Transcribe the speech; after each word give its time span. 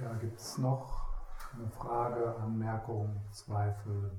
Ja, 0.00 0.14
gibt 0.14 0.38
es 0.38 0.56
noch 0.56 1.08
eine 1.54 1.68
Frage, 1.68 2.34
Anmerkung, 2.36 3.20
Zweifel? 3.30 4.12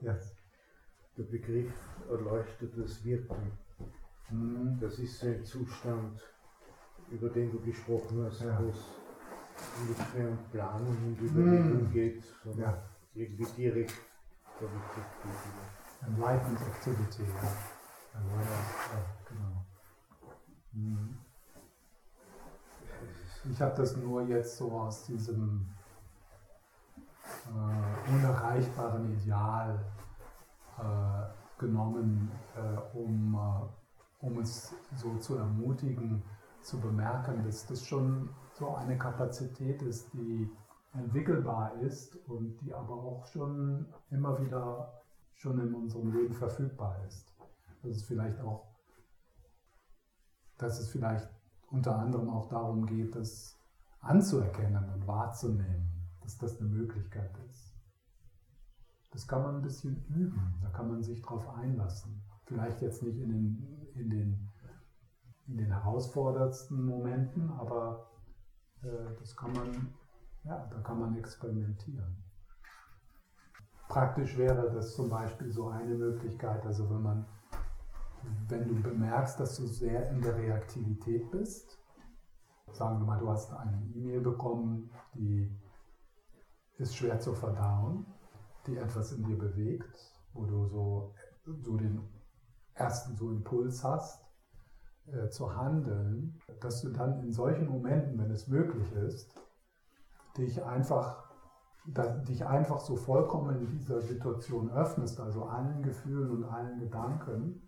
Yes. 0.00 0.34
Der 1.16 1.22
Begriff 1.24 1.72
erleuchtetes 2.10 3.04
Wirken. 3.04 3.52
Mhm. 4.30 4.78
Das 4.80 4.98
ist 4.98 5.22
ein 5.22 5.44
Zustand, 5.44 6.20
über 7.10 7.28
den 7.28 7.52
du 7.52 7.60
gesprochen 7.60 8.24
hast, 8.24 8.40
ja. 8.40 8.58
wo 8.60 8.68
es 8.68 9.88
nicht 9.88 10.14
mehr 10.16 10.28
um 10.28 10.38
Planung 10.50 10.96
und 11.06 11.20
Überlegung 11.20 11.84
mhm. 11.84 11.92
geht, 11.92 12.24
sondern 12.42 12.74
ja. 12.74 12.82
irgendwie 13.14 13.52
direkt 13.56 13.94
Enlightened 16.06 16.60
Activity, 16.60 17.22
ja. 17.22 18.18
Enlightened, 18.18 19.06
genau. 19.28 19.64
Mhm. 20.72 21.23
Ich 23.50 23.60
habe 23.60 23.76
das 23.76 23.96
nur 23.96 24.22
jetzt 24.22 24.56
so 24.56 24.72
aus 24.72 25.04
diesem 25.04 25.66
äh, 27.46 28.10
unerreichbaren 28.10 29.12
Ideal 29.12 29.84
äh, 30.78 31.60
genommen, 31.60 32.30
äh, 32.56 32.96
um, 32.96 33.34
äh, 33.34 34.24
um 34.24 34.38
es 34.38 34.74
so 34.96 35.16
zu 35.18 35.36
ermutigen, 35.36 36.22
zu 36.62 36.80
bemerken, 36.80 37.44
dass 37.44 37.66
das 37.66 37.86
schon 37.86 38.30
so 38.54 38.74
eine 38.76 38.96
Kapazität 38.96 39.82
ist, 39.82 40.10
die 40.14 40.50
entwickelbar 40.94 41.74
ist 41.82 42.16
und 42.26 42.56
die 42.62 42.72
aber 42.72 42.94
auch 42.94 43.26
schon 43.26 43.84
immer 44.10 44.40
wieder 44.40 45.02
schon 45.34 45.60
in 45.60 45.74
unserem 45.74 46.12
Leben 46.12 46.32
verfügbar 46.32 46.96
ist. 47.06 47.34
Dass 47.82 47.96
es 47.96 48.04
vielleicht 48.04 48.40
auch, 48.40 48.68
dass 50.56 50.80
es 50.80 50.88
vielleicht 50.88 51.28
unter 51.74 51.98
anderem 51.98 52.30
auch 52.30 52.48
darum 52.48 52.86
geht, 52.86 53.16
das 53.16 53.58
anzuerkennen 54.00 54.88
und 54.94 55.06
wahrzunehmen, 55.08 55.90
dass 56.22 56.38
das 56.38 56.60
eine 56.60 56.68
Möglichkeit 56.68 57.36
ist. 57.50 57.74
Das 59.10 59.26
kann 59.26 59.42
man 59.42 59.56
ein 59.56 59.62
bisschen 59.62 60.04
üben, 60.08 60.54
da 60.62 60.68
kann 60.70 60.88
man 60.88 61.02
sich 61.02 61.20
drauf 61.20 61.48
einlassen. 61.56 62.22
Vielleicht 62.46 62.80
jetzt 62.80 63.02
nicht 63.02 63.18
in 63.18 63.30
den, 63.30 63.90
in 63.94 64.10
den, 64.10 64.48
in 65.46 65.56
den 65.56 65.72
herausforderndsten 65.72 66.84
Momenten, 66.86 67.50
aber 67.50 68.06
äh, 68.82 69.14
das 69.18 69.36
kann 69.36 69.52
man, 69.52 69.94
ja, 70.44 70.66
da 70.66 70.78
kann 70.80 71.00
man 71.00 71.16
experimentieren. 71.16 72.22
Praktisch 73.88 74.36
wäre 74.38 74.70
das 74.72 74.94
zum 74.94 75.08
Beispiel 75.08 75.50
so 75.50 75.68
eine 75.68 75.94
Möglichkeit, 75.94 76.64
also 76.66 76.88
wenn 76.90 77.02
man, 77.02 77.26
wenn 78.48 78.68
du 78.68 78.82
bemerkst, 78.82 79.38
dass 79.40 79.56
du 79.56 79.66
sehr 79.66 80.10
in 80.10 80.20
der 80.20 80.36
Reaktivität 80.36 81.30
bist, 81.30 81.78
sagen 82.72 82.98
wir 83.00 83.06
mal, 83.06 83.18
du 83.18 83.28
hast 83.28 83.52
eine 83.52 83.82
E-Mail 83.94 84.20
bekommen, 84.20 84.90
die 85.14 85.50
ist 86.78 86.96
schwer 86.96 87.20
zu 87.20 87.34
verdauen, 87.34 88.06
die 88.66 88.76
etwas 88.76 89.12
in 89.12 89.24
dir 89.24 89.38
bewegt, 89.38 89.96
wo 90.32 90.44
du 90.44 90.66
so, 90.66 91.14
so 91.44 91.76
den 91.76 92.00
ersten 92.74 93.16
so 93.16 93.30
Impuls 93.30 93.84
hast, 93.84 94.24
äh, 95.06 95.28
zu 95.28 95.54
handeln, 95.54 96.40
dass 96.60 96.82
du 96.82 96.90
dann 96.90 97.20
in 97.20 97.32
solchen 97.32 97.68
Momenten, 97.68 98.18
wenn 98.18 98.30
es 98.30 98.48
möglich 98.48 98.90
ist, 98.92 99.34
dich 100.36 100.64
einfach, 100.64 101.30
dich 102.26 102.44
einfach 102.46 102.80
so 102.80 102.96
vollkommen 102.96 103.60
in 103.60 103.70
dieser 103.78 104.00
Situation 104.00 104.70
öffnest, 104.70 105.20
also 105.20 105.44
allen 105.44 105.82
Gefühlen 105.82 106.30
und 106.30 106.44
allen 106.44 106.80
Gedanken, 106.80 107.62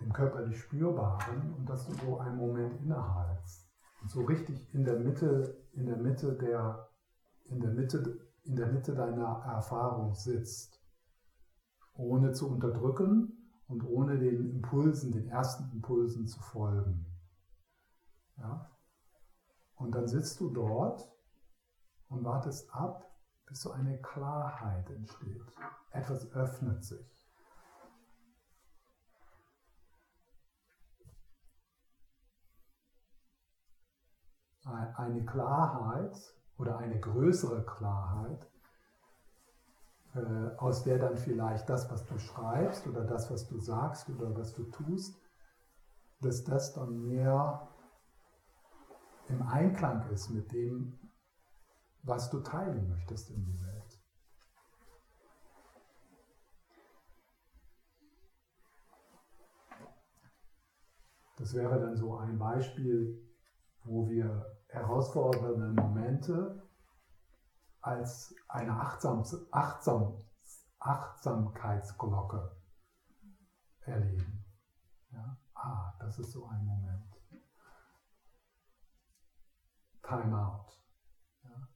dem 0.00 0.12
körperlich 0.12 0.60
Spürbaren 0.60 1.54
und 1.54 1.68
dass 1.68 1.86
du 1.86 1.92
so 1.94 2.18
einen 2.18 2.36
Moment 2.36 2.80
innehaltst 2.80 3.68
und 4.00 4.10
so 4.10 4.22
richtig 4.22 4.72
in 4.74 4.84
der 4.84 4.98
Mitte, 4.98 5.56
in 5.72 5.86
der 5.86 5.96
Mitte 5.96 6.34
der, 6.34 6.88
in 7.46 7.60
der 7.60 7.70
Mitte, 7.70 8.18
in 8.44 8.56
der 8.56 8.68
Mitte 8.68 8.94
deiner 8.94 9.42
Erfahrung 9.44 10.14
sitzt, 10.14 10.80
ohne 11.94 12.32
zu 12.32 12.48
unterdrücken 12.48 13.32
und 13.66 13.84
ohne 13.84 14.18
den 14.18 14.50
Impulsen, 14.50 15.12
den 15.12 15.28
ersten 15.28 15.70
Impulsen 15.72 16.26
zu 16.26 16.40
folgen. 16.40 17.06
Ja? 18.38 18.70
Und 19.76 19.94
dann 19.94 20.06
sitzt 20.06 20.40
du 20.40 20.50
dort 20.50 21.10
und 22.08 22.24
wartest 22.24 22.72
ab, 22.74 23.04
bis 23.46 23.60
so 23.60 23.72
eine 23.72 24.00
Klarheit 24.00 24.88
entsteht. 24.90 25.42
Etwas 25.90 26.30
öffnet 26.32 26.84
sich. 26.84 27.27
Eine 34.68 35.24
Klarheit 35.24 36.16
oder 36.58 36.78
eine 36.78 36.98
größere 36.98 37.64
Klarheit, 37.64 38.46
äh, 40.14 40.56
aus 40.56 40.84
der 40.84 40.98
dann 40.98 41.16
vielleicht 41.16 41.68
das, 41.68 41.90
was 41.90 42.04
du 42.06 42.18
schreibst 42.18 42.86
oder 42.86 43.04
das, 43.04 43.30
was 43.30 43.46
du 43.46 43.58
sagst 43.58 44.08
oder 44.10 44.36
was 44.36 44.54
du 44.54 44.64
tust, 44.64 45.20
dass 46.20 46.44
das 46.44 46.74
dann 46.74 47.06
mehr 47.06 47.68
im 49.28 49.42
Einklang 49.42 50.08
ist 50.10 50.30
mit 50.30 50.52
dem, 50.52 50.98
was 52.02 52.30
du 52.30 52.40
teilen 52.40 52.88
möchtest 52.88 53.30
in 53.30 53.44
die 53.44 53.60
Welt. 53.60 53.78
Das 61.36 61.54
wäre 61.54 61.78
dann 61.78 61.96
so 61.96 62.16
ein 62.16 62.36
Beispiel, 62.36 63.22
wo 63.84 64.08
wir 64.08 64.57
herausfordernde 64.68 65.80
Momente 65.80 66.68
als 67.80 68.34
eine 68.48 68.72
Achtsam, 68.72 69.24
Achtsam, 69.50 70.24
Achtsamkeitsglocke 70.78 72.56
erleben. 73.80 74.44
Ja? 75.10 75.38
Ah, 75.54 75.94
das 76.00 76.18
ist 76.18 76.32
so 76.32 76.46
ein 76.46 76.64
Moment. 76.64 77.04
Time 80.02 80.38
out. 80.38 80.80
Ja? 81.44 81.68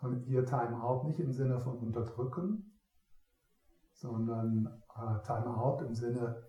Und 0.00 0.20
hier 0.24 0.44
Time 0.46 0.82
out 0.82 1.04
nicht 1.04 1.20
im 1.20 1.32
Sinne 1.32 1.58
von 1.60 1.78
unterdrücken, 1.78 2.78
sondern 3.92 4.66
äh, 4.94 5.22
Time 5.22 5.56
out 5.56 5.82
im 5.82 5.94
Sinne 5.94 6.44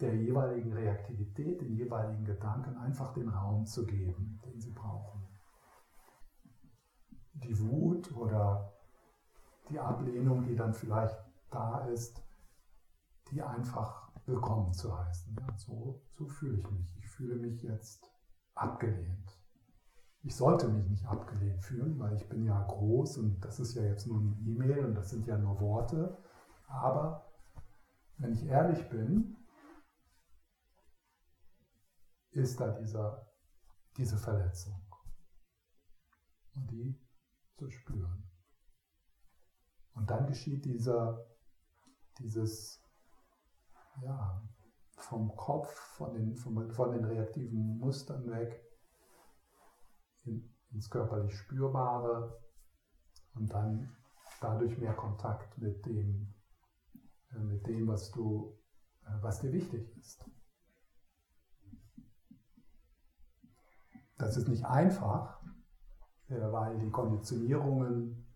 der 0.00 0.14
jeweiligen 0.14 0.72
Reaktivität, 0.72 1.60
den 1.60 1.74
jeweiligen 1.74 2.24
Gedanken 2.24 2.76
einfach 2.78 3.12
den 3.12 3.28
Raum 3.28 3.66
zu 3.66 3.84
geben, 3.84 4.40
den 4.44 4.58
sie 4.58 4.72
brauchen. 4.72 5.28
Die 7.34 7.58
Wut 7.60 8.10
oder 8.16 8.72
die 9.70 9.78
Ablehnung, 9.78 10.44
die 10.44 10.56
dann 10.56 10.74
vielleicht 10.74 11.16
da 11.50 11.86
ist, 11.86 12.22
die 13.30 13.42
einfach 13.42 14.10
willkommen 14.26 14.72
zu 14.72 14.96
heißen. 14.96 15.36
Ja, 15.38 15.56
so, 15.56 16.02
so 16.18 16.26
fühle 16.26 16.58
ich 16.58 16.70
mich. 16.70 16.96
Ich 16.98 17.08
fühle 17.08 17.36
mich 17.36 17.62
jetzt 17.62 18.10
abgelehnt. 18.54 19.38
Ich 20.22 20.36
sollte 20.36 20.68
mich 20.68 20.86
nicht 20.88 21.06
abgelehnt 21.06 21.62
fühlen, 21.62 21.98
weil 21.98 22.14
ich 22.14 22.28
bin 22.28 22.44
ja 22.44 22.62
groß 22.62 23.18
und 23.18 23.40
das 23.40 23.58
ist 23.58 23.74
ja 23.74 23.82
jetzt 23.82 24.06
nur 24.06 24.20
eine 24.20 24.36
E-Mail 24.40 24.84
und 24.84 24.94
das 24.94 25.10
sind 25.10 25.26
ja 25.26 25.38
nur 25.38 25.60
Worte. 25.60 26.18
Aber 26.66 27.26
wenn 28.18 28.32
ich 28.32 28.44
ehrlich 28.44 28.88
bin, 28.90 29.36
ist 32.32 32.60
da 32.60 32.70
dieser, 32.72 33.26
diese 33.96 34.18
Verletzung. 34.18 34.80
Und 36.54 36.70
die 36.70 37.00
zu 37.56 37.70
spüren. 37.70 38.29
Und 40.00 40.08
dann 40.08 40.26
geschieht 40.26 40.64
dieser, 40.64 41.26
dieses, 42.18 42.82
ja, 44.00 44.42
vom 44.96 45.36
Kopf, 45.36 45.70
von 45.70 46.14
den, 46.14 46.36
von, 46.36 46.70
von 46.70 46.92
den 46.92 47.04
reaktiven 47.04 47.78
Mustern 47.78 48.30
weg 48.30 48.64
in, 50.24 50.50
ins 50.70 50.88
körperlich 50.88 51.36
Spürbare 51.36 52.42
und 53.34 53.52
dann 53.52 53.94
dadurch 54.40 54.78
mehr 54.78 54.94
Kontakt 54.94 55.58
mit 55.58 55.84
dem, 55.84 56.32
äh, 57.34 57.38
mit 57.38 57.66
dem 57.66 57.86
was, 57.86 58.10
du, 58.10 58.58
äh, 59.04 59.10
was 59.20 59.40
dir 59.40 59.52
wichtig 59.52 59.94
ist. 59.98 60.24
Das 64.16 64.38
ist 64.38 64.48
nicht 64.48 64.64
einfach, 64.64 65.42
äh, 66.28 66.40
weil 66.40 66.78
die 66.78 66.90
Konditionierungen, 66.90 68.29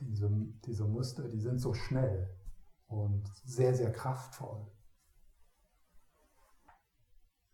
diese, 0.00 0.28
diese 0.64 0.84
Muster, 0.84 1.28
die 1.28 1.40
sind 1.40 1.58
so 1.58 1.72
schnell 1.74 2.28
und 2.88 3.26
sehr, 3.44 3.74
sehr 3.74 3.92
kraftvoll. 3.92 4.66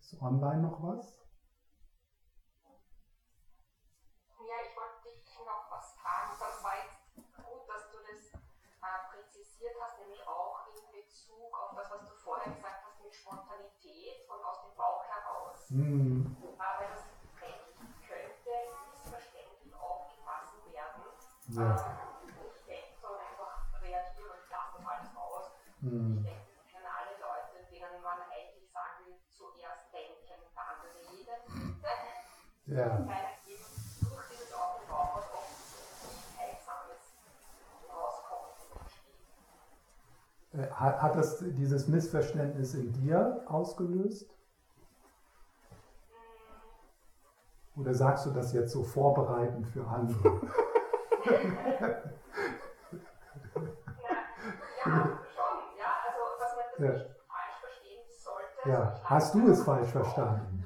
Ist 0.01 0.21
online 0.21 0.63
noch 0.63 0.83
was? 0.83 1.17
Ja, 4.41 4.57
ich 4.61 4.77
wollte 4.77 5.09
dich 5.09 5.39
noch 5.39 5.71
was 5.71 5.95
fragen. 5.95 6.37
Das 6.39 6.63
war 6.65 6.75
jetzt 6.85 7.15
gut, 7.37 7.65
dass 7.69 7.89
du 7.91 7.99
das 8.05 8.35
äh, 8.35 8.99
präzisiert 9.09 9.75
hast, 9.81 9.99
nämlich 10.01 10.21
auch 10.27 10.67
in 10.69 11.01
Bezug 11.01 11.49
auf 11.57 11.77
das, 11.77 11.91
was 11.91 12.01
du 12.01 12.15
vorher 12.17 12.53
gesagt 12.53 12.85
hast 12.85 13.03
mit 13.03 13.15
Spontanität 13.15 14.29
und 14.29 14.45
aus 14.45 14.61
dem 14.67 14.77
Bauch 14.77 15.05
heraus. 15.05 15.71
Hm. 15.71 16.21
Mm. 16.21 16.37
Aber 16.59 16.89
das 16.93 17.05
könnte 17.39 18.53
missverständlich 18.91 19.75
aufgefasst 19.75 20.53
werden. 20.67 21.03
Ja. 21.49 22.02
Mhm. 25.83 26.19
Ich 26.19 26.31
denke, 26.31 26.47
das 26.55 26.67
kennen 26.71 26.87
alle 26.87 27.19
Leute, 27.19 27.67
denen 27.69 28.03
man 28.03 28.19
eigentlich 28.31 28.71
sagen 28.71 29.07
will, 29.07 29.19
zuerst 29.29 29.93
denken, 29.93 30.39
dann 30.55 30.79
reden. 30.95 31.83
Ja. 32.67 33.05
Weil 33.05 33.27
eben 33.51 33.67
durch 34.01 34.29
dieses 34.31 34.53
Auf 34.55 34.79
und 34.79 34.89
Bauch 34.89 35.17
was 35.17 35.25
oft 35.35 35.51
nicht 36.07 36.39
Heilsames 36.39 37.03
rauskommt. 37.91 38.63
Äh, 40.53 40.71
hat, 40.71 41.03
hat 41.03 41.17
das 41.17 41.39
dieses 41.41 41.89
Missverständnis 41.89 42.75
in 42.75 42.93
dir 42.93 43.43
ausgelöst? 43.49 44.31
Oder 47.75 47.95
sagst 47.95 48.27
du 48.27 48.31
das 48.31 48.53
jetzt 48.53 48.71
so 48.71 48.85
vorbereitend 48.85 49.67
für 49.67 49.85
andere? 49.89 50.43
ja, 54.85 55.19
schon, 55.35 55.59
ja. 55.79 55.91
Also, 56.03 56.21
dass 56.39 56.53
man 56.57 56.65
das 56.65 56.71
Ja. 56.87 56.93
nicht 56.93 57.07
falsch 57.29 57.61
verstehen 57.61 58.05
sollte. 58.11 58.69
Ja. 58.71 58.95
Ich 58.97 59.11
Hast 59.11 59.35
du 59.35 59.49
es 59.51 59.63
falsch 59.65 59.89
verstanden? 59.91 60.65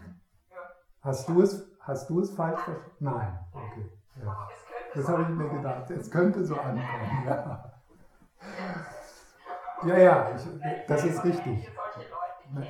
Ja. 0.50 0.56
Hast 1.02 1.28
du 1.28 1.42
es, 1.42 1.70
hast 1.80 2.10
du 2.10 2.20
es 2.20 2.30
falsch 2.34 2.60
verstanden? 2.60 2.96
Nein. 3.00 3.38
Okay. 3.52 3.90
Ja. 4.22 4.48
Das 4.94 5.08
habe 5.08 5.22
ich 5.22 5.28
mir 5.28 5.48
gedacht. 5.50 5.90
Es 5.90 6.10
könnte 6.10 6.44
so 6.44 6.54
ankommen. 6.54 7.26
Ja, 7.26 7.72
ja, 9.86 9.98
ja 9.98 10.30
ich, 10.34 10.86
das 10.86 11.04
ist 11.04 11.22
richtig. 11.24 11.68
Leute 11.68 12.06
kenne, 12.46 12.66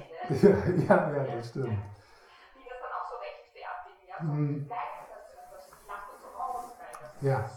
Ja, 0.89 1.11
ja, 1.13 1.25
ja, 1.25 1.37
das 1.37 1.49
stimmt. 1.51 1.69
die 1.69 2.65
das 2.65 2.81
dann 2.81 2.93
auch 2.93 3.09
so 3.09 3.17
rechtfertigen. 3.17 4.07
Ja, 4.09 4.17
so, 4.19 4.27
Mhm. 4.27 4.71
Ja. 7.21 7.51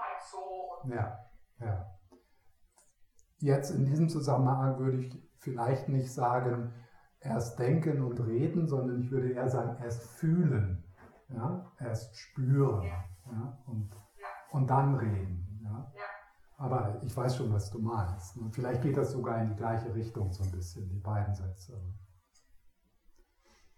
halt 0.00 0.22
Ja, 0.84 1.66
ja. 1.66 1.95
Jetzt 3.38 3.70
in 3.70 3.84
diesem 3.84 4.08
Zusammenhang 4.08 4.78
würde 4.78 4.98
ich 4.98 5.22
vielleicht 5.38 5.88
nicht 5.88 6.12
sagen, 6.12 6.72
erst 7.20 7.58
denken 7.58 8.02
und 8.02 8.18
reden, 8.20 8.66
sondern 8.66 9.00
ich 9.00 9.10
würde 9.10 9.30
eher 9.30 9.48
sagen, 9.48 9.82
erst 9.82 10.02
fühlen, 10.02 10.84
ja? 11.28 11.72
erst 11.78 12.16
spüren 12.16 12.84
ja? 13.30 13.58
Und, 13.66 13.90
und 14.50 14.70
dann 14.70 14.94
reden. 14.94 15.60
Ja? 15.64 15.92
Aber 16.58 17.00
ich 17.02 17.16
weiß 17.16 17.36
schon, 17.36 17.52
was 17.52 17.70
du 17.70 17.78
meinst. 17.78 18.36
Und 18.36 18.54
vielleicht 18.54 18.82
geht 18.82 18.96
das 18.96 19.12
sogar 19.12 19.38
in 19.42 19.50
die 19.50 19.56
gleiche 19.56 19.94
Richtung 19.94 20.32
so 20.32 20.42
ein 20.44 20.50
bisschen, 20.50 20.88
die 20.88 20.98
beiden 20.98 21.34
Sätze. 21.34 21.78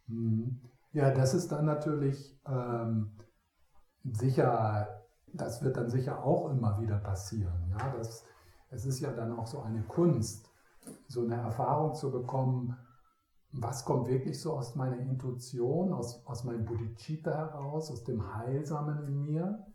Mhm. 0.06 0.60
Ja, 0.93 1.10
das 1.10 1.34
ist 1.34 1.52
dann 1.52 1.66
natürlich 1.66 2.40
ähm, 2.46 3.19
sicher, 4.05 5.05
das 5.32 5.62
wird 5.62 5.76
dann 5.76 5.90
sicher 5.90 6.22
auch 6.22 6.50
immer 6.50 6.81
wieder 6.81 6.99
passieren. 6.99 7.69
Ja? 7.70 7.93
Das, 7.96 8.25
es 8.70 8.85
ist 8.85 9.00
ja 9.00 9.12
dann 9.12 9.38
auch 9.38 9.47
so 9.47 9.61
eine 9.61 9.82
Kunst, 9.82 10.50
so 11.06 11.23
eine 11.23 11.37
Erfahrung 11.37 11.94
zu 11.94 12.11
bekommen, 12.11 12.76
was 13.53 13.85
kommt 13.85 14.09
wirklich 14.09 14.41
so 14.41 14.53
aus 14.53 14.75
meiner 14.75 14.99
Intuition, 14.99 15.93
aus, 15.93 16.25
aus 16.26 16.44
meinem 16.44 16.65
Bodhicitta 16.65 17.31
heraus, 17.31 17.91
aus 17.91 18.05
dem 18.05 18.35
Heilsamen 18.35 19.06
in 19.06 19.23
mir 19.23 19.67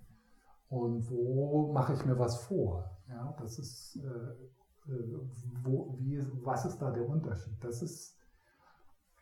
und 0.69 1.09
wo 1.09 1.71
mache 1.73 1.93
ich 1.93 2.05
mir 2.05 2.17
was 2.17 2.37
vor. 2.43 2.97
Ja? 3.09 3.35
Das 3.39 3.57
ist, 3.57 3.95
äh, 3.95 4.91
äh, 4.91 5.19
wo, 5.63 5.95
wie, 5.99 6.23
was 6.43 6.65
ist 6.65 6.79
da 6.79 6.91
der 6.91 7.07
Unterschied? 7.07 7.63
Das 7.63 7.81
ist, 7.81 8.17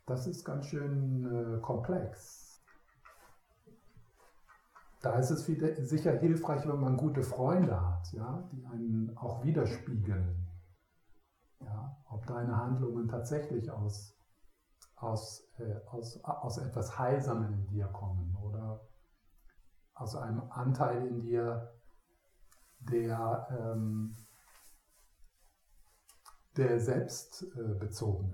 das 0.06 0.28
ist 0.28 0.44
ganz 0.44 0.66
schön 0.66 1.26
äh, 1.26 1.62
komplex. 1.62 2.41
Da 5.01 5.18
ist 5.18 5.31
es 5.31 5.48
wieder, 5.48 5.83
sicher 5.83 6.12
hilfreich, 6.19 6.68
wenn 6.68 6.80
man 6.80 6.95
gute 6.95 7.24
Freunde 7.24 7.80
hat, 7.80 8.12
ja, 8.13 8.48
die 8.51 8.63
einen 8.68 9.18
auch 9.18 9.44
widerspiegeln. 9.44 10.48
Ja, 11.59 11.98
ob 12.06 12.25
deine 12.27 12.56
Handlungen 12.56 13.07
tatsächlich 13.07 13.71
aus, 13.71 14.15
aus, 14.95 15.51
äh, 15.57 15.75
aus, 15.88 16.24
aus 16.24 16.57
etwas 16.59 17.00
Heilsamen 17.00 17.51
in 17.53 17.68
dir 17.68 17.88
kommen 17.88 18.36
oder 18.36 18.88
aus 19.95 20.15
einem 20.15 20.42
Anteil 20.51 21.07
in 21.07 21.21
dir, 21.21 21.74
der, 22.80 23.48
ähm, 23.51 24.18
der 26.57 26.80
selbst 26.80 27.44
äh, 27.56 27.86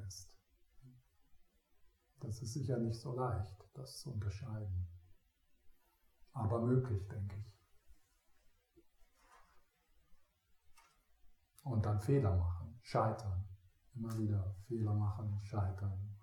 ist. 0.07 0.33
Das 2.19 2.41
ist 2.41 2.53
sicher 2.53 2.77
nicht 2.77 2.99
so 2.99 3.13
leicht, 3.13 3.69
das 3.73 3.99
zu 3.99 4.11
unterscheiden. 4.11 4.96
Aber 6.37 6.59
möglich, 6.59 7.07
denke 7.07 7.35
ich. 7.35 7.45
Und 11.63 11.83
dann 11.83 11.99
Fehler 11.99 12.35
machen, 12.35 12.79
scheitern. 12.83 13.43
Immer 13.95 14.15
wieder 14.19 14.55
Fehler 14.67 14.93
machen, 14.93 15.39
scheitern. 15.43 16.15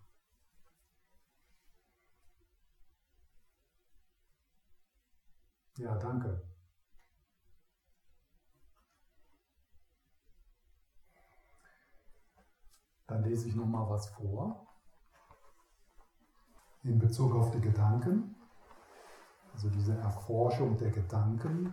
Ja, 5.78 5.98
danke. 5.98 6.48
Dann 13.08 13.24
lese 13.24 13.48
ich 13.48 13.56
nochmal 13.56 13.90
was 13.90 14.08
vor 14.10 14.64
in 16.84 16.98
Bezug 16.98 17.34
auf 17.34 17.50
die 17.50 17.60
Gedanken, 17.60 18.36
also 19.54 19.70
diese 19.70 19.94
Erforschung 19.96 20.76
der 20.76 20.90
Gedanken, 20.90 21.72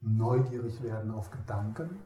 neugierig 0.00 0.82
werden 0.82 1.10
auf 1.10 1.30
Gedanken. 1.30 2.02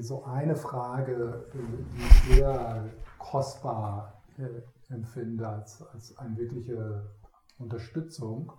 So 0.00 0.24
eine 0.24 0.56
Frage, 0.56 1.50
die 1.52 2.02
ich 2.02 2.36
sehr 2.36 2.90
kostbar 3.18 4.22
äh, 4.38 4.62
empfinde 4.92 5.48
als, 5.48 5.82
als 5.82 6.16
eine 6.18 6.36
wirkliche 6.36 7.10
Unterstützung, 7.58 8.52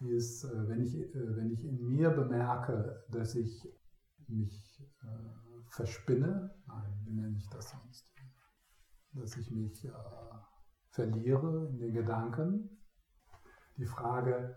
ist, 0.00 0.44
äh, 0.44 0.68
wenn 0.68 0.82
ich, 0.82 0.94
äh, 0.94 1.36
wenn 1.36 1.50
ich 1.50 1.64
in 1.64 1.88
mir 1.88 2.10
bemerke, 2.10 3.04
dass 3.08 3.34
ich 3.34 3.66
mich 4.28 4.80
äh, 5.02 5.62
verspinne, 5.70 6.54
nein, 6.66 7.00
wie 7.04 7.12
nenne 7.12 7.36
ich 7.36 7.48
das 7.48 7.70
sonst? 7.70 8.15
Dass 9.16 9.36
ich 9.36 9.50
mich 9.50 9.84
äh, 9.84 9.92
verliere 10.90 11.68
in 11.68 11.78
den 11.78 11.94
Gedanken. 11.94 12.70
Die 13.76 13.86
Frage, 13.86 14.56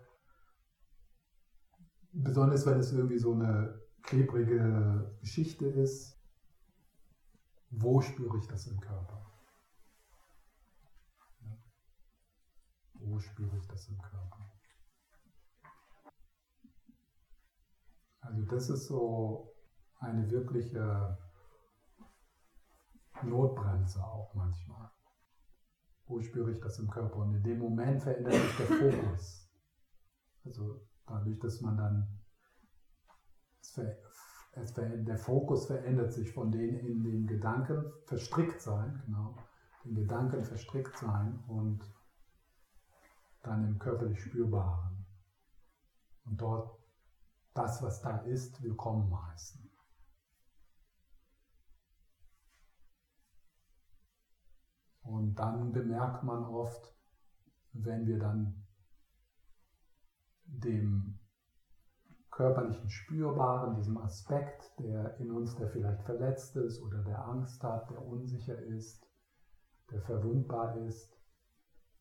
besonders 2.12 2.66
wenn 2.66 2.78
es 2.78 2.92
irgendwie 2.92 3.18
so 3.18 3.32
eine 3.32 3.80
klebrige 4.02 5.16
Geschichte 5.20 5.66
ist, 5.66 6.18
wo 7.70 8.00
spüre 8.00 8.38
ich 8.38 8.46
das 8.48 8.66
im 8.66 8.80
Körper? 8.80 9.30
Ja. 11.42 11.56
Wo 12.94 13.18
spüre 13.18 13.56
ich 13.56 13.66
das 13.68 13.88
im 13.88 13.98
Körper? 13.98 14.50
Also 18.20 18.42
das 18.42 18.70
ist 18.70 18.86
so 18.86 19.54
eine 19.98 20.30
wirkliche 20.30 21.18
Notbremse 23.22 24.02
auch 24.04 24.34
manchmal. 24.34 24.90
Wo 26.06 26.20
spüre 26.20 26.52
ich 26.52 26.60
das 26.60 26.78
im 26.78 26.90
Körper? 26.90 27.16
Und 27.16 27.34
in 27.34 27.42
dem 27.42 27.58
Moment 27.58 28.02
verändert 28.02 28.34
sich 28.34 28.56
der 28.56 28.66
Fokus. 28.66 29.48
Also 30.44 30.80
dadurch, 31.06 31.38
dass 31.38 31.60
man 31.60 31.76
dann, 31.76 32.20
es 33.60 33.70
ver, 33.70 33.96
der 34.56 35.18
Fokus 35.18 35.66
verändert 35.66 36.12
sich 36.12 36.32
von 36.32 36.50
den 36.50 36.78
in 36.80 37.04
den 37.04 37.26
Gedanken 37.26 37.84
verstrickt 38.06 38.60
sein, 38.60 39.00
genau, 39.06 39.36
den 39.84 39.94
Gedanken 39.94 40.44
verstrickt 40.44 40.96
sein 40.98 41.44
und 41.46 41.80
dann 43.42 43.64
im 43.64 43.78
körperlich 43.78 44.20
Spürbaren. 44.20 45.06
Und 46.24 46.40
dort 46.40 46.78
das, 47.54 47.82
was 47.82 48.00
da 48.00 48.18
ist, 48.18 48.62
willkommen 48.62 49.12
heißen. 49.28 49.69
Und 55.10 55.34
dann 55.34 55.72
bemerkt 55.72 56.22
man 56.22 56.44
oft, 56.44 56.94
wenn 57.72 58.06
wir 58.06 58.18
dann 58.18 58.64
dem 60.46 61.18
körperlichen 62.30 62.88
Spürbaren, 62.88 63.74
diesem 63.74 63.98
Aspekt, 63.98 64.72
der 64.78 65.18
in 65.18 65.30
uns, 65.30 65.56
der 65.56 65.68
vielleicht 65.68 66.02
verletzt 66.04 66.56
ist 66.56 66.80
oder 66.80 67.02
der 67.02 67.26
Angst 67.26 67.62
hat, 67.62 67.90
der 67.90 68.06
unsicher 68.06 68.56
ist, 68.58 69.04
der 69.90 70.00
verwundbar 70.02 70.76
ist, 70.86 71.12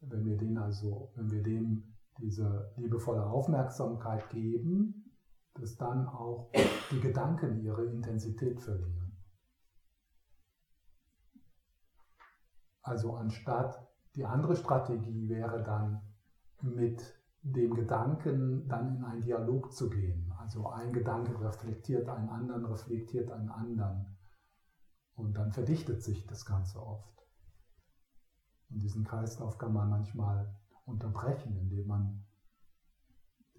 wenn 0.01 0.23
wir 0.25 0.37
den 0.37 0.57
also, 0.57 1.11
wenn 1.15 1.31
wir 1.31 1.41
dem 1.41 1.95
diese 2.19 2.71
liebevolle 2.77 3.25
Aufmerksamkeit 3.25 4.29
geben, 4.29 5.15
dass 5.55 5.77
dann 5.77 6.07
auch 6.07 6.51
die 6.91 6.99
Gedanken 6.99 7.63
ihre 7.63 7.85
Intensität 7.85 8.61
verlieren. 8.61 8.98
Also 12.89 13.13
anstatt 13.13 13.87
Die 14.15 14.25
andere 14.25 14.55
Strategie 14.55 15.29
wäre 15.29 15.61
dann 15.61 16.01
mit 16.61 16.99
dem 17.43 17.75
Gedanken 17.75 18.67
dann 18.67 18.95
in 18.95 19.03
einen 19.03 19.21
Dialog 19.21 19.71
zu 19.71 19.91
gehen. 19.91 20.33
Also 20.39 20.67
ein 20.67 20.91
Gedanke 20.91 21.39
reflektiert 21.39 22.09
einen 22.09 22.27
anderen, 22.27 22.65
reflektiert 22.65 23.29
einen 23.29 23.49
anderen. 23.49 24.17
Und 25.13 25.37
dann 25.37 25.51
verdichtet 25.51 26.01
sich 26.01 26.25
das 26.25 26.43
Ganze 26.45 26.81
oft. 26.81 27.23
Und 28.71 28.79
diesen 28.79 29.03
Kreislauf 29.03 29.59
kann 29.59 29.73
man 29.73 29.89
manchmal 29.89 30.57
unterbrechen, 30.85 31.55
indem 31.55 31.85
man 31.85 32.25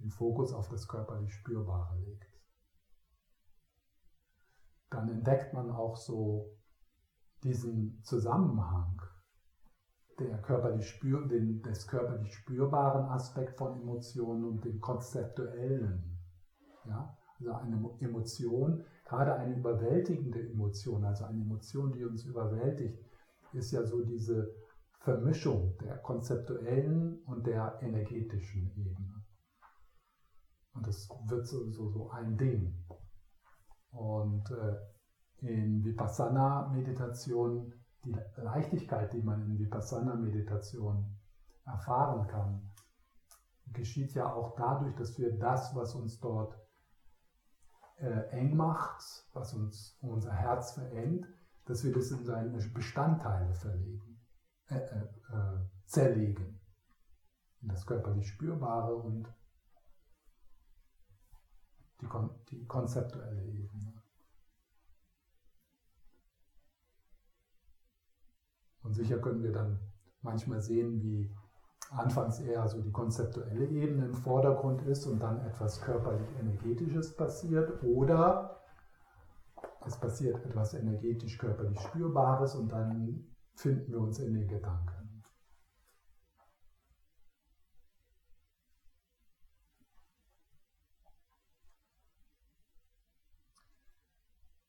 den 0.00 0.10
Fokus 0.10 0.52
auf 0.52 0.68
das 0.68 0.88
körperlich 0.88 1.32
Spürbare 1.32 1.96
legt. 2.00 2.40
Dann 4.90 5.08
entdeckt 5.08 5.54
man 5.54 5.70
auch 5.70 5.96
so 5.96 6.58
diesen 7.44 8.02
Zusammenhang 8.02 9.00
der 10.21 10.39
körperlich 10.43 10.89
spür, 10.89 11.27
den, 11.27 11.62
des 11.62 11.87
körperlich 11.87 12.35
spürbaren 12.35 13.07
Aspekt 13.07 13.57
von 13.57 13.81
Emotionen 13.81 14.45
und 14.45 14.65
dem 14.65 14.81
konzeptuellen. 14.81 16.19
Ja? 16.87 17.17
Also 17.39 17.53
eine 17.53 17.91
Emotion, 18.00 18.85
gerade 19.05 19.35
eine 19.35 19.57
überwältigende 19.57 20.41
Emotion, 20.50 21.05
also 21.05 21.25
eine 21.25 21.41
Emotion, 21.41 21.93
die 21.93 22.05
uns 22.05 22.25
überwältigt, 22.25 22.99
ist 23.53 23.73
ja 23.73 23.83
so 23.85 24.05
diese 24.05 24.55
Vermischung 25.00 25.77
der 25.79 25.97
konzeptuellen 25.99 27.23
und 27.25 27.47
der 27.47 27.79
energetischen 27.81 28.71
Ebene. 28.77 29.25
Und 30.75 30.87
das 30.87 31.09
wird 31.27 31.47
sowieso 31.47 31.89
so 31.89 32.11
ein 32.11 32.37
Ding. 32.37 32.75
Und 33.91 34.50
äh, 34.50 34.77
in 35.41 35.83
Vipassana-Meditation 35.85 37.73
die 38.04 38.16
Leichtigkeit, 38.37 39.12
die 39.12 39.23
man 39.23 39.42
in 39.42 39.59
Vipassana-Meditation 39.59 41.16
erfahren 41.64 42.26
kann, 42.26 42.71
geschieht 43.73 44.14
ja 44.14 44.33
auch 44.33 44.57
dadurch, 44.57 44.95
dass 44.97 45.19
wir 45.19 45.38
das, 45.38 45.75
was 45.75 45.95
uns 45.95 46.19
dort 46.21 46.59
äh, 47.99 48.28
eng 48.30 48.57
macht, 48.57 49.28
was 49.33 49.54
uns 49.54 49.97
unser 50.00 50.33
Herz 50.33 50.73
verengt, 50.73 51.26
dass 51.66 51.85
wir 51.85 51.92
das 51.92 52.11
in 52.11 52.25
seine 52.25 52.59
Bestandteile 52.69 53.54
verlegen, 53.54 54.21
äh, 54.69 54.76
äh, 54.76 55.04
äh 55.33 55.59
zerlegen. 55.85 56.61
In 57.62 57.69
das 57.69 57.85
körperlich 57.85 58.28
Spürbare 58.28 58.95
und 58.95 59.28
die, 62.00 62.07
kon 62.07 62.30
die 62.50 62.64
konzeptuelle 62.66 63.45
Ebene. 63.45 64.00
Und 68.90 68.94
sicher 68.94 69.18
können 69.18 69.44
wir 69.44 69.52
dann 69.52 69.78
manchmal 70.20 70.61
sehen, 70.61 71.00
wie 71.00 71.30
anfangs 71.90 72.40
eher 72.40 72.66
so 72.66 72.82
die 72.82 72.90
konzeptuelle 72.90 73.66
Ebene 73.66 74.06
im 74.06 74.14
Vordergrund 74.14 74.82
ist 74.82 75.06
und 75.06 75.20
dann 75.20 75.38
etwas 75.47 75.80
körperlich-energetisches 75.80 77.14
passiert 77.14 77.85
oder 77.85 78.61
es 79.87 79.97
passiert 79.97 80.44
etwas 80.44 80.75
energetisch-körperlich 80.75 81.78
Spürbares 81.78 82.56
und 82.56 82.73
dann 82.73 83.28
finden 83.54 83.92
wir 83.92 84.00
uns 84.00 84.18
in 84.18 84.35
den 84.35 84.49
Gedanken. 84.49 85.23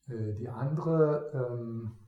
Äh, 0.06 0.34
die 0.34 0.48
andere 0.48 1.32
ähm, 1.34 1.98
äh, 1.98 2.01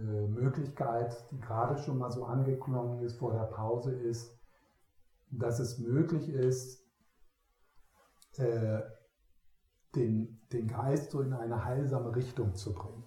Möglichkeit, 0.00 1.16
die 1.30 1.40
gerade 1.40 1.78
schon 1.78 1.98
mal 1.98 2.10
so 2.10 2.24
angeklungen 2.24 3.02
ist 3.02 3.18
vor 3.18 3.32
der 3.32 3.44
Pause, 3.44 3.92
ist, 3.92 4.38
dass 5.30 5.58
es 5.58 5.78
möglich 5.78 6.28
ist, 6.28 6.84
äh, 8.36 8.82
den, 9.94 10.40
den 10.52 10.68
Geist 10.68 11.12
so 11.12 11.20
in 11.20 11.32
eine 11.32 11.64
heilsame 11.64 12.14
Richtung 12.14 12.54
zu 12.54 12.74
bringen. 12.74 13.04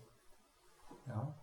Ja? 1.06 1.36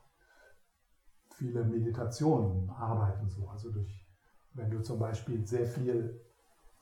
Viele 1.34 1.64
Meditationen 1.64 2.70
arbeiten 2.70 3.28
so, 3.28 3.48
also 3.48 3.70
durch, 3.70 4.06
wenn 4.54 4.70
du 4.70 4.80
zum 4.82 4.98
Beispiel 4.98 5.46
sehr 5.46 5.66
viel 5.66 6.20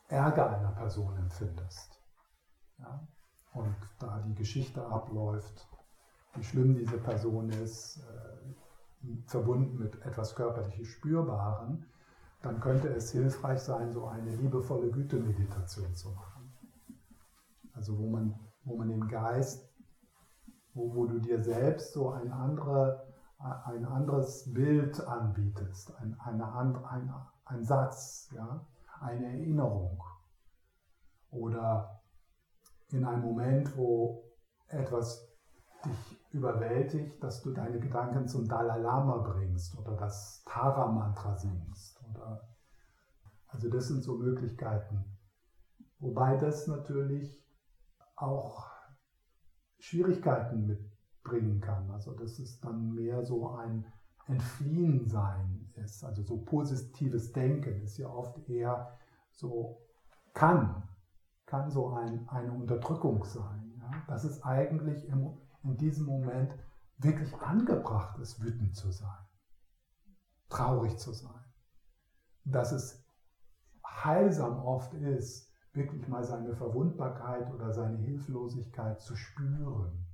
Ärger 0.08 0.50
einer 0.50 0.72
Person 0.72 1.16
empfindest 1.16 1.98
ja? 2.78 3.08
und 3.54 3.74
da 3.98 4.20
die 4.20 4.34
Geschichte 4.34 4.86
abläuft, 4.86 5.66
wie 6.34 6.44
schlimm 6.44 6.74
diese 6.74 6.98
Person 6.98 7.48
ist, 7.50 7.98
äh, 7.98 8.31
verbunden 9.26 9.78
mit 9.78 10.00
etwas 10.04 10.34
körperlich 10.34 10.90
Spürbaren, 10.90 11.86
dann 12.42 12.60
könnte 12.60 12.88
es 12.88 13.12
hilfreich 13.12 13.60
sein, 13.60 13.92
so 13.92 14.06
eine 14.06 14.34
liebevolle 14.34 14.90
Gütemeditation 14.90 15.94
zu 15.94 16.10
machen. 16.10 16.52
Also 17.72 17.98
wo 17.98 18.08
man, 18.08 18.34
wo 18.64 18.76
man 18.76 18.88
den 18.88 19.08
Geist, 19.08 19.72
wo, 20.74 20.94
wo 20.94 21.06
du 21.06 21.18
dir 21.18 21.42
selbst 21.42 21.92
so 21.92 22.10
ein, 22.10 22.32
andere, 22.32 23.06
ein 23.38 23.84
anderes 23.84 24.52
Bild 24.52 25.00
anbietest, 25.06 25.94
ein, 25.96 26.18
eine, 26.20 26.52
ein, 26.52 27.14
ein 27.44 27.64
Satz, 27.64 28.30
ja, 28.34 28.66
eine 29.00 29.26
Erinnerung. 29.26 30.02
Oder 31.30 32.02
in 32.88 33.04
einem 33.04 33.22
Moment, 33.22 33.76
wo 33.76 34.24
etwas 34.68 35.31
dich 35.84 36.18
überwältigt, 36.32 37.22
dass 37.22 37.42
du 37.42 37.52
deine 37.52 37.78
Gedanken 37.78 38.26
zum 38.26 38.48
Dalai 38.48 38.78
Lama 38.78 39.18
bringst 39.18 39.76
oder 39.78 39.96
das 39.96 40.42
Tara-Mantra 40.46 41.36
singst. 41.36 42.02
Oder 42.10 42.48
also 43.48 43.68
das 43.68 43.88
sind 43.88 44.02
so 44.02 44.16
Möglichkeiten. 44.16 45.04
Wobei 45.98 46.36
das 46.36 46.66
natürlich 46.66 47.46
auch 48.16 48.70
Schwierigkeiten 49.78 50.66
mitbringen 50.66 51.60
kann. 51.60 51.90
Also 51.90 52.12
dass 52.14 52.38
es 52.38 52.60
dann 52.60 52.94
mehr 52.94 53.24
so 53.24 53.50
ein 53.50 53.84
Entfliehen 54.26 55.08
sein 55.08 55.70
ist. 55.74 56.04
Also 56.04 56.22
so 56.22 56.38
positives 56.38 57.32
Denken 57.32 57.82
ist 57.82 57.98
ja 57.98 58.08
oft 58.08 58.48
eher 58.48 58.96
so, 59.30 59.80
kann, 60.32 60.88
kann 61.46 61.70
so 61.70 61.90
ein, 61.90 62.28
eine 62.28 62.52
Unterdrückung 62.52 63.24
sein. 63.24 63.74
Ja? 63.78 64.02
Das 64.08 64.24
ist 64.24 64.42
eigentlich 64.42 65.08
im 65.08 65.41
in 65.64 65.76
diesem 65.76 66.06
Moment 66.06 66.54
wirklich 66.98 67.34
angebracht 67.40 68.18
ist, 68.18 68.42
wütend 68.42 68.76
zu 68.76 68.90
sein, 68.90 69.26
traurig 70.48 70.98
zu 70.98 71.12
sein. 71.12 71.44
Dass 72.44 72.72
es 72.72 73.04
heilsam 73.86 74.58
oft 74.64 74.94
ist, 74.94 75.52
wirklich 75.72 76.06
mal 76.08 76.24
seine 76.24 76.54
Verwundbarkeit 76.54 77.50
oder 77.52 77.72
seine 77.72 77.98
Hilflosigkeit 77.98 79.00
zu 79.00 79.16
spüren. 79.16 80.06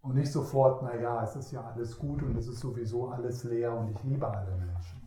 Und 0.00 0.14
nicht 0.14 0.30
sofort, 0.30 0.82
naja, 0.82 1.22
es 1.24 1.34
ist 1.34 1.50
ja 1.50 1.62
alles 1.62 1.98
gut 1.98 2.22
und 2.22 2.36
es 2.36 2.46
ist 2.46 2.60
sowieso 2.60 3.10
alles 3.10 3.42
leer 3.44 3.76
und 3.76 3.88
ich 3.88 4.02
liebe 4.04 4.28
alle 4.28 4.56
Menschen. 4.56 5.02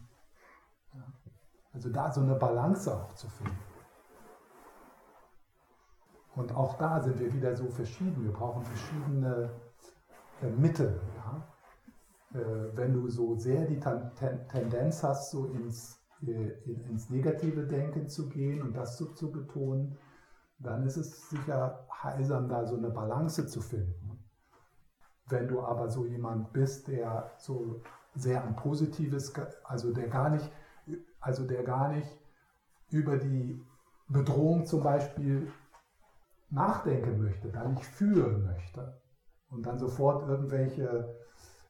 Also 1.71 1.89
da 1.89 2.11
so 2.11 2.21
eine 2.21 2.35
Balance 2.35 2.93
auch 2.93 3.13
zu 3.13 3.29
finden. 3.29 3.68
Und 6.35 6.55
auch 6.55 6.77
da 6.77 7.01
sind 7.01 7.19
wir 7.19 7.33
wieder 7.33 7.55
so 7.55 7.67
verschieden. 7.69 8.23
Wir 8.23 8.31
brauchen 8.31 8.63
verschiedene 8.63 9.49
äh, 10.41 10.49
Mittel. 10.49 10.99
Ja? 11.17 12.39
Äh, 12.39 12.77
wenn 12.77 12.93
du 12.93 13.09
so 13.09 13.35
sehr 13.35 13.65
die 13.65 13.79
Ten 13.79 14.11
Tendenz 14.47 15.03
hast, 15.03 15.31
so 15.31 15.47
ins, 15.47 15.99
äh, 16.21 16.51
ins 16.89 17.09
negative 17.09 17.65
Denken 17.65 18.07
zu 18.07 18.29
gehen 18.29 18.61
und 18.61 18.75
das 18.75 18.97
so 18.97 19.05
zu 19.13 19.31
betonen, 19.31 19.97
dann 20.59 20.85
ist 20.85 20.97
es 20.97 21.29
sicher 21.29 21.87
heilsam, 22.03 22.49
da 22.49 22.65
so 22.65 22.77
eine 22.77 22.89
Balance 22.89 23.47
zu 23.47 23.61
finden. 23.61 24.19
Wenn 25.27 25.47
du 25.47 25.61
aber 25.61 25.89
so 25.89 26.05
jemand 26.05 26.51
bist, 26.53 26.87
der 26.87 27.31
so 27.37 27.81
sehr 28.15 28.43
ein 28.43 28.55
positives, 28.55 29.33
also 29.63 29.93
der 29.93 30.07
gar 30.07 30.29
nicht, 30.29 30.51
also 31.19 31.45
der 31.45 31.63
gar 31.63 31.89
nicht 31.89 32.09
über 32.89 33.17
die 33.17 33.61
Bedrohung 34.07 34.65
zum 34.65 34.83
Beispiel 34.83 35.51
nachdenken 36.51 37.21
möchte, 37.21 37.49
da 37.49 37.67
nicht 37.67 37.85
fühlen 37.85 38.43
möchte 38.43 39.01
und 39.49 39.65
dann 39.65 39.79
sofort 39.79 40.27
irgendwelche 40.27 41.15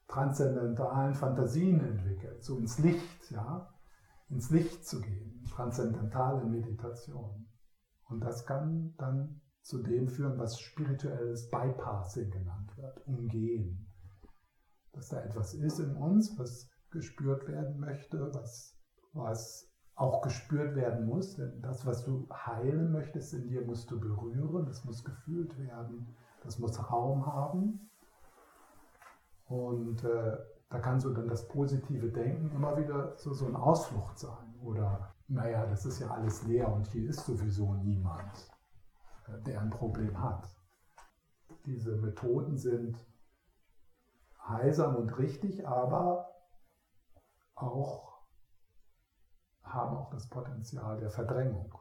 transzendentalen 0.08 1.14
Fantasien 1.14 1.80
entwickelt, 1.82 2.44
so 2.44 2.58
ins 2.58 2.80
Licht, 2.80 3.32
ja, 3.32 3.70
ins 4.30 4.50
Licht 4.50 4.86
zu 4.86 5.02
gehen, 5.02 5.44
transzendentale 5.52 6.46
Meditation. 6.46 7.48
Und 8.06 8.22
das 8.22 8.46
kann 8.46 8.96
dann 8.98 9.42
zu 9.62 9.84
dem 9.84 10.08
führen, 10.08 10.38
was 10.40 10.60
spirituelles 10.60 11.50
Bypassing 11.50 12.32
genannt 12.32 12.76
wird, 12.78 13.06
umgehen. 13.06 13.88
Dass 14.94 15.10
da 15.10 15.22
etwas 15.22 15.54
ist 15.54 15.80
in 15.80 15.96
uns, 15.96 16.38
was 16.40 16.68
gespürt 16.90 17.48
werden 17.48 17.80
möchte, 17.80 18.34
was, 18.34 18.76
was 19.14 19.69
auch 20.00 20.22
gespürt 20.22 20.76
werden 20.76 21.06
muss. 21.06 21.36
Denn 21.36 21.62
das, 21.62 21.86
was 21.86 22.04
du 22.06 22.28
heilen 22.32 22.92
möchtest 22.92 23.34
in 23.34 23.48
dir, 23.48 23.62
musst 23.62 23.92
du 23.92 24.00
berühren, 24.00 24.66
das 24.66 24.86
muss 24.86 25.04
gefühlt 25.04 25.58
werden, 25.60 26.16
das 26.42 26.58
muss 26.58 26.90
Raum 26.90 27.26
haben. 27.26 27.92
Und 29.46 30.04
äh, 30.04 30.38
da 30.70 30.80
kann 30.80 31.00
so 31.00 31.14
dann 31.14 31.28
das 31.28 31.48
positive 31.48 32.10
Denken 32.10 32.52
immer 32.56 32.78
wieder 32.78 33.18
so, 33.18 33.34
so 33.34 33.48
eine 33.48 33.62
Ausflucht 33.62 34.18
sein. 34.18 34.56
Oder, 34.62 35.14
naja, 35.28 35.66
das 35.66 35.86
ist 35.86 36.00
ja 36.00 36.12
alles 36.12 36.44
leer 36.44 36.72
und 36.72 36.88
hier 36.88 37.10
ist 37.10 37.26
sowieso 37.26 37.74
niemand, 37.74 38.50
äh, 39.28 39.42
der 39.44 39.60
ein 39.60 39.70
Problem 39.70 40.22
hat. 40.22 40.48
Diese 41.66 41.98
Methoden 41.98 42.58
sind 42.58 43.06
heilsam 44.48 44.96
und 44.96 45.18
richtig, 45.18 45.68
aber 45.68 46.30
auch 47.56 48.09
haben 49.70 49.98
auch 49.98 50.10
das 50.10 50.28
Potenzial 50.28 51.00
der 51.00 51.10
Verdrängung. 51.10 51.74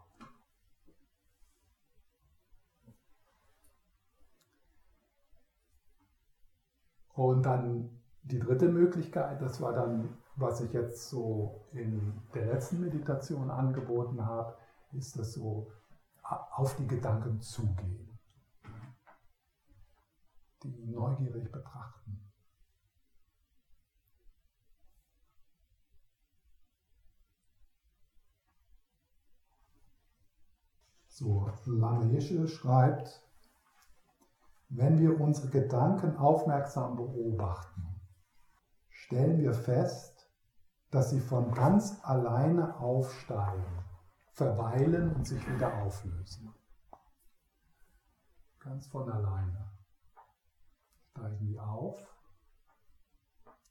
Und 7.14 7.42
dann 7.42 7.90
die 8.23 8.38
dritte 8.38 8.68
Möglichkeit, 8.68 9.42
das 9.42 9.61
war 9.61 9.73
dann, 9.73 10.18
was 10.37 10.61
ich 10.61 10.73
jetzt 10.73 11.09
so 11.09 11.66
in 11.73 12.23
der 12.33 12.47
letzten 12.47 12.80
Meditation 12.80 13.50
angeboten 13.50 14.25
habe, 14.25 14.57
ist 14.92 15.18
das 15.18 15.33
so 15.33 15.73
auf 16.23 16.76
die 16.76 16.87
Gedanken 16.87 17.40
zugehen, 17.40 18.18
die 20.62 20.87
neugierig 20.87 21.50
betrachten. 21.50 22.27
So, 31.18 31.50
Lama 31.64 32.46
schreibt, 32.46 33.28
wenn 34.68 35.00
wir 35.00 35.20
unsere 35.20 35.48
Gedanken 35.48 36.16
aufmerksam 36.16 36.94
beobachten, 36.94 38.00
stellen 38.88 39.40
wir 39.40 39.52
fest, 39.52 40.30
dass 40.92 41.10
sie 41.10 41.18
von 41.18 41.50
ganz 41.50 41.98
alleine 42.04 42.78
aufsteigen, 42.78 43.84
verweilen 44.30 45.12
und 45.12 45.26
sich 45.26 45.44
wieder 45.52 45.82
auflösen. 45.82 46.54
Ganz 48.60 48.87
von 48.87 49.10
alleine 49.10 49.72
steigen 51.10 51.46
die 51.46 51.58
auf, 51.58 51.98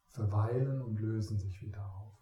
verweilen 0.09 0.81
und 0.81 0.99
lösen 0.99 1.39
sich 1.39 1.61
wieder 1.61 1.85
auf. 1.95 2.16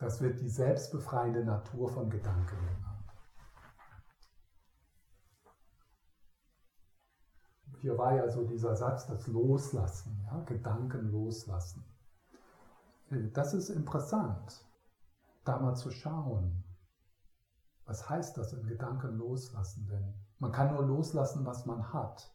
Das 0.00 0.22
wird 0.22 0.40
die 0.40 0.48
selbstbefreiende 0.48 1.44
Natur 1.44 1.90
von 1.90 2.08
Gedanken 2.08 2.56
genannt. 2.56 2.86
Hier 7.80 7.96
war 7.98 8.14
ja 8.14 8.28
so 8.30 8.46
dieser 8.46 8.74
Satz, 8.74 9.06
das 9.06 9.26
Loslassen, 9.26 10.26
ja, 10.26 10.40
Gedanken 10.44 11.10
loslassen. 11.10 11.84
Das 13.34 13.52
ist 13.52 13.68
interessant, 13.68 14.64
da 15.44 15.58
mal 15.58 15.74
zu 15.74 15.90
schauen. 15.90 16.64
Was 17.84 18.08
heißt 18.08 18.38
das 18.38 18.54
in 18.54 18.66
Gedanken 18.66 19.18
loslassen 19.18 19.86
denn? 19.86 20.14
Man 20.38 20.52
kann 20.52 20.72
nur 20.72 20.86
loslassen, 20.86 21.44
was 21.44 21.66
man 21.66 21.92
hat. 21.92 22.32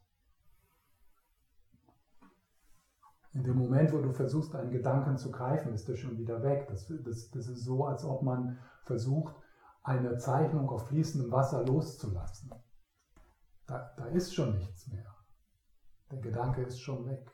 In 3.36 3.44
dem 3.44 3.58
Moment, 3.58 3.92
wo 3.92 4.00
du 4.00 4.14
versuchst, 4.14 4.56
einen 4.56 4.72
Gedanken 4.72 5.18
zu 5.18 5.30
greifen, 5.30 5.74
ist 5.74 5.90
er 5.90 5.98
schon 5.98 6.18
wieder 6.18 6.42
weg. 6.42 6.68
Das, 6.70 6.88
das, 6.88 7.30
das 7.32 7.48
ist 7.48 7.66
so, 7.66 7.86
als 7.86 8.06
ob 8.06 8.24
man 8.24 8.58
versucht, 8.86 9.36
eine 9.84 10.18
Zeichnung 10.18 10.70
auf 10.70 10.88
fließendem 10.88 11.32
Wasser 11.34 11.66
loszulassen. 11.66 12.54
Da, 13.68 13.94
da 13.98 14.06
ist 14.06 14.34
schon 14.34 14.58
nichts 14.58 14.88
mehr. 14.88 15.14
Der 16.12 16.22
Gedanke 16.22 16.62
ist 16.62 16.80
schon 16.80 17.06
weg. 17.06 17.30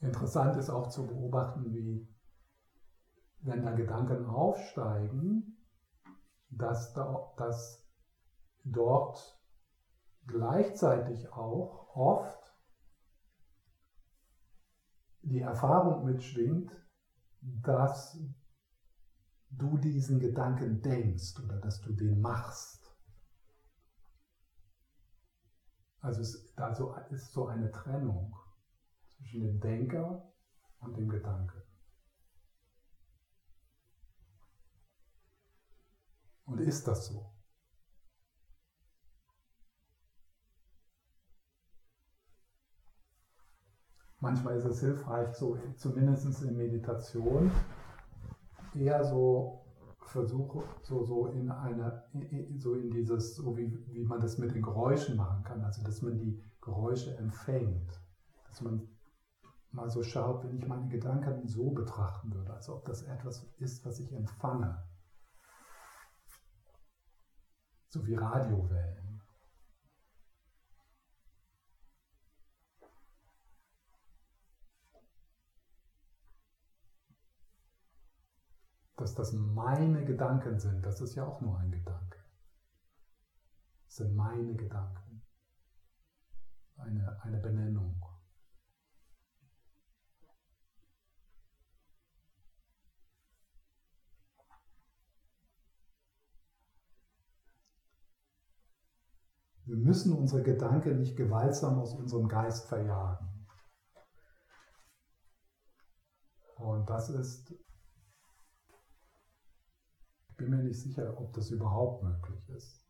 Interessant 0.00 0.56
ist 0.56 0.70
auch 0.70 0.86
zu 0.86 1.04
beobachten, 1.04 1.74
wie 1.74 2.08
wenn 3.40 3.64
da 3.64 3.72
Gedanken 3.72 4.26
aufsteigen, 4.26 5.57
dass, 6.50 6.92
da, 6.94 7.32
dass 7.36 7.84
dort 8.64 9.38
gleichzeitig 10.26 11.32
auch 11.32 11.94
oft 11.94 12.38
die 15.22 15.40
Erfahrung 15.40 16.04
mitschwingt, 16.04 16.72
dass 17.40 18.18
du 19.50 19.78
diesen 19.78 20.20
Gedanken 20.20 20.82
denkst 20.82 21.38
oder 21.42 21.56
dass 21.58 21.80
du 21.80 21.92
den 21.92 22.20
machst. 22.20 22.94
Also 26.00 26.20
es 26.20 26.54
da 26.54 26.74
so, 26.74 26.94
ist 27.10 27.32
so 27.32 27.46
eine 27.46 27.70
Trennung 27.70 28.34
zwischen 29.08 29.40
dem 29.40 29.60
Denker 29.60 30.32
und 30.80 30.96
dem 30.96 31.08
Gedanken. 31.08 31.67
Und 36.48 36.60
ist 36.60 36.88
das 36.88 37.06
so? 37.06 37.26
Manchmal 44.20 44.56
ist 44.56 44.64
es 44.64 44.80
hilfreich, 44.80 45.32
so 45.34 45.58
zumindest 45.76 46.42
in 46.42 46.56
Meditation, 46.56 47.50
eher 48.74 49.04
so 49.04 49.64
versuche, 50.00 50.64
so, 50.82 51.04
so 51.04 51.26
in 51.26 51.50
eine, 51.50 52.04
so 52.56 52.74
in 52.74 52.90
dieses, 52.90 53.36
so 53.36 53.56
wie, 53.56 53.70
wie 53.92 54.04
man 54.04 54.20
das 54.20 54.38
mit 54.38 54.54
den 54.54 54.62
Geräuschen 54.62 55.16
machen 55.16 55.44
kann, 55.44 55.62
also 55.62 55.84
dass 55.84 56.02
man 56.02 56.18
die 56.18 56.42
Geräusche 56.60 57.16
empfängt, 57.18 58.00
dass 58.48 58.62
man 58.62 58.88
mal 59.70 59.90
so 59.90 60.02
schaut, 60.02 60.42
wenn 60.44 60.56
ich 60.56 60.66
meine 60.66 60.88
Gedanken 60.88 61.46
so 61.46 61.70
betrachten 61.70 62.32
würde, 62.32 62.54
als 62.54 62.68
ob 62.70 62.84
das 62.86 63.02
etwas 63.02 63.44
ist, 63.58 63.84
was 63.84 64.00
ich 64.00 64.12
empfange. 64.12 64.82
So 67.88 68.06
wie 68.06 68.14
Radiowellen. 68.14 69.22
Dass 78.96 79.14
das 79.14 79.32
meine 79.32 80.04
Gedanken 80.04 80.58
sind, 80.58 80.84
das 80.84 81.00
ist 81.00 81.14
ja 81.14 81.24
auch 81.24 81.40
nur 81.40 81.58
ein 81.58 81.70
Gedanke. 81.70 82.18
Das 83.84 83.96
sind 83.96 84.14
meine 84.14 84.54
Gedanken. 84.54 85.22
Eine, 86.76 87.22
eine 87.22 87.38
Benennung. 87.38 88.07
Wir 99.68 99.76
müssen 99.76 100.14
unsere 100.14 100.42
Gedanken 100.42 100.96
nicht 100.96 101.14
gewaltsam 101.14 101.78
aus 101.78 101.92
unserem 101.92 102.26
Geist 102.26 102.68
verjagen. 102.68 103.28
Und 106.56 106.88
das 106.88 107.10
ist, 107.10 107.52
ich 110.30 110.36
bin 110.38 110.48
mir 110.48 110.62
nicht 110.62 110.80
sicher, 110.80 111.20
ob 111.20 111.34
das 111.34 111.50
überhaupt 111.50 112.02
möglich 112.02 112.48
ist. 112.48 112.82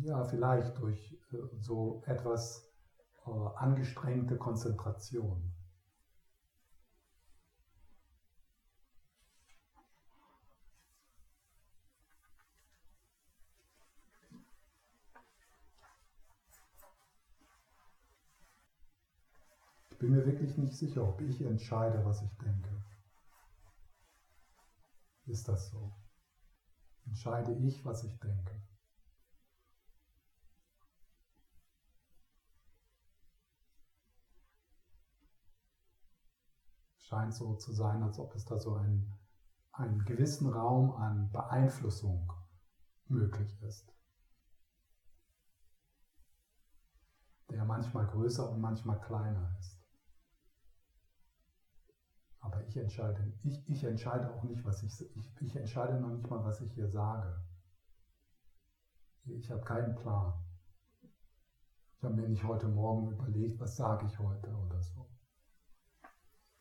Ja, 0.00 0.24
vielleicht 0.24 0.78
durch 0.78 1.12
äh, 1.32 1.36
so 1.58 2.02
etwas 2.06 2.65
angestrengte 3.26 4.36
Konzentration. 4.36 5.52
Ich 19.90 19.98
bin 19.98 20.10
mir 20.10 20.26
wirklich 20.26 20.56
nicht 20.58 20.76
sicher, 20.76 21.08
ob 21.08 21.20
ich 21.22 21.40
entscheide, 21.40 22.04
was 22.04 22.22
ich 22.22 22.36
denke. 22.36 22.84
Ist 25.24 25.48
das 25.48 25.70
so? 25.70 25.92
Entscheide 27.06 27.52
ich, 27.54 27.84
was 27.84 28.04
ich 28.04 28.18
denke? 28.20 28.60
Scheint 37.06 37.34
so 37.34 37.54
zu 37.54 37.72
sein, 37.72 38.02
als 38.02 38.18
ob 38.18 38.34
es 38.34 38.44
da 38.44 38.58
so 38.58 38.74
ein, 38.74 39.14
einen 39.72 40.04
gewissen 40.04 40.52
Raum 40.52 40.92
an 40.92 41.30
Beeinflussung 41.30 42.32
möglich 43.06 43.62
ist. 43.62 43.92
Der 47.50 47.64
manchmal 47.64 48.06
größer 48.08 48.50
und 48.50 48.60
manchmal 48.60 49.00
kleiner 49.00 49.56
ist. 49.60 49.80
Aber 52.40 52.64
ich 52.64 52.76
entscheide, 52.76 53.32
ich, 53.44 53.68
ich 53.68 53.84
entscheide 53.84 54.32
auch 54.34 54.42
nicht, 54.42 54.64
was 54.64 54.82
ich, 54.82 55.16
ich, 55.16 55.42
ich 55.42 55.56
entscheide 55.56 56.00
noch 56.00 56.10
nicht 56.10 56.28
mal, 56.28 56.44
was 56.44 56.60
ich 56.60 56.72
hier 56.72 56.88
sage. 56.88 57.40
Ich 59.24 59.50
habe 59.50 59.62
keinen 59.62 59.94
Plan. 59.94 60.34
Ich 61.96 62.04
habe 62.04 62.14
mir 62.14 62.28
nicht 62.28 62.44
heute 62.44 62.68
Morgen 62.68 63.12
überlegt, 63.12 63.60
was 63.60 63.76
sage 63.76 64.06
ich 64.06 64.18
heute 64.18 64.54
oder 64.54 64.82
so. 64.82 65.15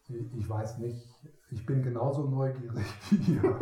Ich 0.08 0.48
weiß 0.48 0.78
nicht, 0.78 1.10
ich 1.50 1.65
bin 1.65 1.82
genauso 1.82 2.28
neugierig 2.30 2.86
wie 3.10 3.34
ihr. 3.34 3.60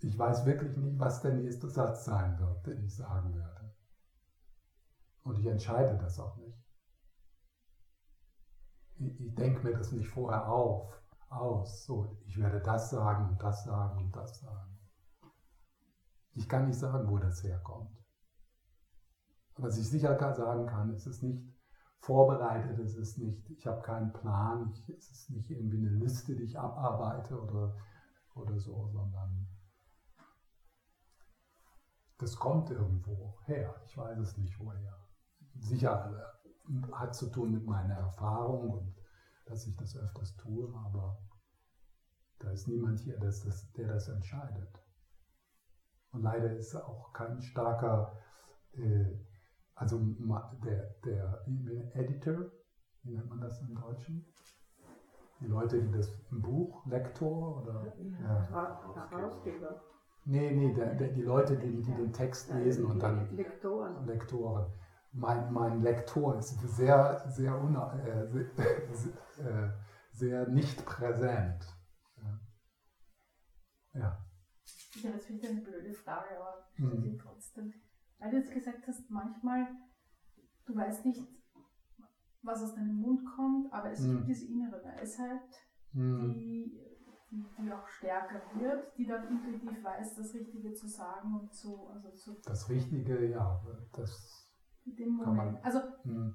Ich 0.00 0.18
weiß 0.18 0.46
wirklich 0.46 0.76
nicht, 0.76 0.98
was 0.98 1.20
der 1.20 1.34
nächste 1.34 1.68
Satz 1.68 2.04
sein 2.04 2.38
wird, 2.38 2.66
den 2.66 2.84
ich 2.84 2.96
sagen 2.96 3.34
werde. 3.34 3.74
Und 5.22 5.38
ich 5.38 5.46
entscheide 5.46 5.96
das 5.98 6.18
auch 6.18 6.36
nicht. 6.38 6.58
Ich, 8.96 9.20
ich 9.20 9.34
denke 9.34 9.62
mir 9.62 9.76
das 9.76 9.92
nicht 9.92 10.08
vorher 10.08 10.48
auf, 10.48 11.00
aus. 11.28 11.84
So, 11.84 12.16
ich 12.24 12.38
werde 12.38 12.60
das 12.60 12.90
sagen 12.90 13.28
und 13.28 13.42
das 13.42 13.64
sagen 13.64 13.98
und 13.98 14.16
das 14.16 14.40
sagen. 14.40 14.78
Ich 16.34 16.48
kann 16.48 16.66
nicht 16.66 16.78
sagen, 16.78 17.08
wo 17.08 17.18
das 17.18 17.42
herkommt. 17.42 18.01
Was 19.56 19.78
ich 19.78 19.88
sicher 19.88 20.16
sagen 20.34 20.66
kann, 20.66 20.90
es 20.90 21.06
ist 21.06 21.22
nicht 21.22 21.42
vorbereitet, 21.98 22.78
es 22.78 22.96
ist 22.96 23.18
nicht, 23.18 23.48
ich 23.50 23.66
habe 23.66 23.82
keinen 23.82 24.12
Plan, 24.12 24.70
ich, 24.72 24.88
es 24.88 25.10
ist 25.10 25.30
nicht 25.30 25.50
irgendwie 25.50 25.78
eine 25.78 25.90
Liste, 25.90 26.34
die 26.34 26.42
ich 26.42 26.58
abarbeite 26.58 27.40
oder, 27.40 27.76
oder 28.34 28.58
so, 28.58 28.88
sondern 28.88 29.46
das 32.18 32.36
kommt 32.36 32.70
irgendwo 32.70 33.38
her. 33.44 33.74
Ich 33.84 33.96
weiß 33.96 34.18
es 34.18 34.36
nicht 34.36 34.58
woher. 34.58 34.96
Sicher 35.58 36.38
äh, 36.68 36.92
hat 36.92 37.14
zu 37.14 37.30
tun 37.30 37.52
mit 37.52 37.66
meiner 37.66 37.94
Erfahrung 37.94 38.70
und 38.70 38.94
dass 39.46 39.66
ich 39.66 39.76
das 39.76 39.96
öfters 39.96 40.36
tue, 40.36 40.72
aber 40.84 41.18
da 42.38 42.50
ist 42.50 42.68
niemand 42.68 43.00
hier, 43.00 43.18
der 43.18 43.30
das, 43.30 44.08
entscheidet. 44.08 44.82
Und 46.12 46.22
leider 46.22 46.52
ist 46.56 46.74
auch 46.74 47.12
kein 47.12 47.40
starker 47.40 48.18
äh, 48.72 49.18
also 49.74 49.98
der, 50.64 50.94
der 51.04 51.44
Editor, 51.94 52.50
wie 53.02 53.12
nennt 53.12 53.28
man 53.28 53.40
das 53.40 53.60
im 53.62 53.74
Deutschen? 53.74 54.26
Die 55.40 55.46
Leute, 55.46 55.82
die 55.82 55.90
das 55.90 56.08
im 56.30 56.40
Buch, 56.40 56.86
Lektor 56.86 57.62
oder? 57.62 57.92
Ja, 58.20 59.08
Herausgeber. 59.10 59.82
Nee, 60.24 60.52
nee, 60.52 60.72
der, 60.72 60.94
der, 60.94 61.08
die 61.08 61.22
Leute, 61.22 61.58
die, 61.58 61.82
die 61.82 61.94
den 61.94 62.12
Text 62.12 62.52
lesen 62.52 62.86
und 62.86 63.00
dann. 63.00 63.34
Lektoren. 63.34 64.06
Lektoren. 64.06 64.72
Mein, 65.10 65.52
mein 65.52 65.82
Lektor 65.82 66.38
ist 66.38 66.60
sehr, 66.76 67.24
sehr, 67.28 67.60
una, 67.60 67.92
äh, 67.98 68.28
sehr, 68.30 69.66
äh, 69.66 69.72
sehr 70.12 70.48
nicht 70.48 70.86
präsent. 70.86 71.66
Ja. 72.16 72.40
ja. 73.94 74.26
Ja, 75.02 75.10
das 75.10 75.24
finde 75.26 75.42
ich 75.42 75.50
eine 75.50 75.60
blöde 75.60 75.92
Frage, 75.92 76.38
aber 76.38 76.68
ich 76.74 76.84
mhm. 76.84 77.02
sie 77.02 77.16
trotzdem 77.16 77.72
weil 78.22 78.30
du 78.30 78.36
jetzt 78.36 78.52
gesagt 78.52 78.86
hast, 78.86 79.10
manchmal, 79.10 79.66
du 80.66 80.76
weißt 80.76 81.04
nicht, 81.04 81.22
was 82.42 82.62
aus 82.62 82.74
deinem 82.74 82.94
Mund 82.94 83.22
kommt, 83.36 83.72
aber 83.72 83.90
es 83.90 84.00
mhm. 84.00 84.16
gibt 84.16 84.28
diese 84.28 84.46
innere 84.46 84.82
Weisheit, 84.84 85.40
mhm. 85.92 86.32
die, 86.32 86.80
die, 87.30 87.44
die, 87.58 87.72
auch 87.72 87.86
stärker 87.86 88.40
wird, 88.54 88.96
die 88.96 89.06
dann 89.06 89.28
intuitiv 89.28 89.82
weiß, 89.82 90.16
das 90.16 90.34
Richtige 90.34 90.72
zu 90.72 90.86
sagen 90.86 91.36
und 91.40 91.52
so. 91.52 91.88
Also 91.88 92.10
zu 92.10 92.36
das 92.44 92.68
Richtige, 92.68 93.28
ja, 93.28 93.60
das 93.92 94.48
dem 94.84 95.20
kann 95.20 95.36
man. 95.36 95.56
Also, 95.62 95.80
mhm. 96.04 96.34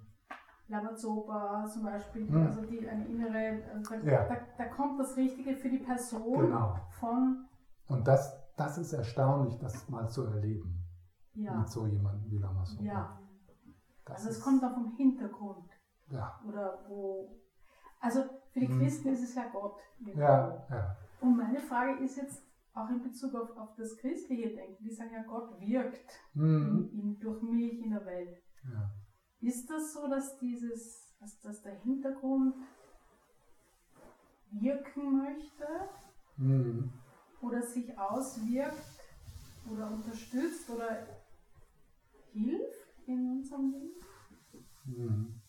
Lavazopa 0.70 1.66
zum 1.68 1.84
Beispiel, 1.84 2.26
mhm. 2.26 2.48
also 2.48 2.62
die 2.64 2.88
eine 2.88 3.06
innere, 3.08 3.64
also 3.74 3.96
da, 3.96 4.12
ja. 4.12 4.28
da, 4.28 4.36
da, 4.58 4.66
kommt 4.66 5.00
das 5.00 5.16
Richtige 5.16 5.56
für 5.56 5.70
die 5.70 5.78
Person 5.78 6.48
genau. 6.48 6.76
von. 7.00 7.46
Und 7.88 8.06
das, 8.06 8.54
das 8.58 8.78
ist 8.78 8.92
erstaunlich, 8.92 9.58
das 9.60 9.88
mal 9.88 10.10
zu 10.10 10.26
erleben 10.26 10.87
ja. 11.38 11.56
mit 11.56 11.70
so 11.70 11.86
jemandem 11.86 12.32
wie 12.32 12.38
Lamassoure. 12.38 12.86
Ja. 12.86 13.20
Das 14.06 14.26
also 14.26 14.30
es 14.30 14.42
kommt 14.42 14.64
auch 14.64 14.74
vom 14.74 14.96
Hintergrund. 14.96 15.70
Ja. 16.10 16.42
Oder 16.48 16.86
wo. 16.88 17.42
Also 18.00 18.24
für 18.52 18.60
die 18.60 18.68
hm. 18.68 18.80
Christen 18.80 19.06
hm. 19.06 19.14
ist 19.14 19.24
es 19.24 19.36
ja 19.36 19.48
Gott. 19.52 19.80
Ja, 20.00 20.66
ja. 20.70 20.98
Und 21.20 21.38
meine 21.38 21.60
Frage 21.60 22.04
ist 22.04 22.18
jetzt 22.18 22.44
auch 22.74 22.90
in 22.90 23.02
Bezug 23.02 23.34
auf, 23.36 23.58
auf 23.58 23.76
das 23.76 23.98
christliche 23.98 24.50
Denken. 24.50 24.84
Die 24.84 24.94
sagen 24.94 25.12
ja, 25.14 25.24
Gott 25.24 25.60
wirkt 25.60 26.12
hm. 26.34 26.90
in, 26.94 27.00
in, 27.00 27.20
durch 27.20 27.42
mich 27.42 27.82
in 27.84 27.92
der 27.92 28.06
Welt. 28.06 28.38
Ja. 28.64 28.92
Ist 29.40 29.70
das 29.70 29.94
so, 29.94 30.08
dass 30.08 30.38
dieses, 30.40 31.16
dass, 31.20 31.40
dass 31.42 31.62
der 31.62 31.76
Hintergrund 31.82 32.56
wirken 34.52 35.18
möchte? 35.18 35.68
Hm. 36.38 36.92
Oder 37.42 37.62
sich 37.62 37.98
auswirkt 37.98 38.98
oder 39.70 39.92
unterstützt 39.92 40.70
oder 40.70 41.06
hilft 42.38 43.08
in 43.08 43.32
unserem 43.32 43.72
Leben? 43.72 43.96
Mhm. 44.86 45.42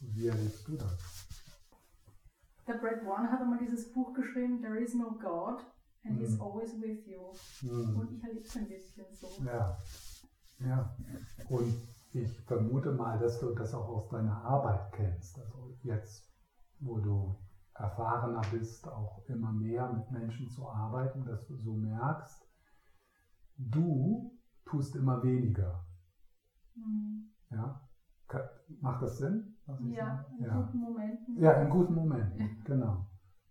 Wie 0.00 0.26
erlebst 0.28 0.68
du 0.68 0.76
das? 0.76 1.18
Der 2.66 2.74
Brad 2.74 3.04
Warren 3.04 3.30
hat 3.30 3.40
einmal 3.40 3.58
dieses 3.58 3.92
Buch 3.92 4.12
geschrieben, 4.12 4.60
There 4.60 4.78
is 4.78 4.94
no 4.94 5.12
God 5.12 5.64
and 6.04 6.16
mhm. 6.16 6.20
He's 6.20 6.40
always 6.40 6.80
with 6.80 7.06
you. 7.06 7.32
Mhm. 7.62 7.98
Und 7.98 8.12
ich 8.12 8.22
erlebe 8.22 8.44
es 8.44 8.56
ein 8.56 8.68
bisschen 8.68 9.06
so. 9.12 9.44
Ja. 9.44 9.78
ja. 10.60 10.96
Und 11.48 11.74
ich 12.12 12.40
vermute 12.46 12.92
mal, 12.92 13.18
dass 13.18 13.40
du 13.40 13.54
das 13.54 13.74
auch 13.74 13.88
aus 13.88 14.08
deiner 14.08 14.42
Arbeit 14.44 14.92
kennst. 14.92 15.38
Also 15.38 15.76
jetzt, 15.82 16.30
wo 16.80 16.98
du 16.98 17.36
erfahrener 17.74 18.42
bist, 18.50 18.88
auch 18.88 19.22
immer 19.28 19.52
mehr 19.52 19.92
mit 19.92 20.10
Menschen 20.10 20.48
zu 20.48 20.68
arbeiten, 20.68 21.24
dass 21.24 21.46
du 21.46 21.56
so 21.56 21.72
merkst, 21.72 22.47
du 23.58 24.32
tust 24.64 24.96
immer 24.96 25.22
weniger. 25.22 25.84
Mhm. 26.74 27.30
Ja? 27.50 27.80
Macht 28.80 29.02
das 29.02 29.16
Sinn? 29.16 29.54
ja, 29.90 30.24
in 30.38 30.44
ja. 30.44 30.60
guten 30.60 30.78
Momenten. 30.78 31.36
Ja, 31.38 31.52
in 31.52 31.70
guten 31.70 31.94
Momenten, 31.94 32.62
genau. 32.64 33.06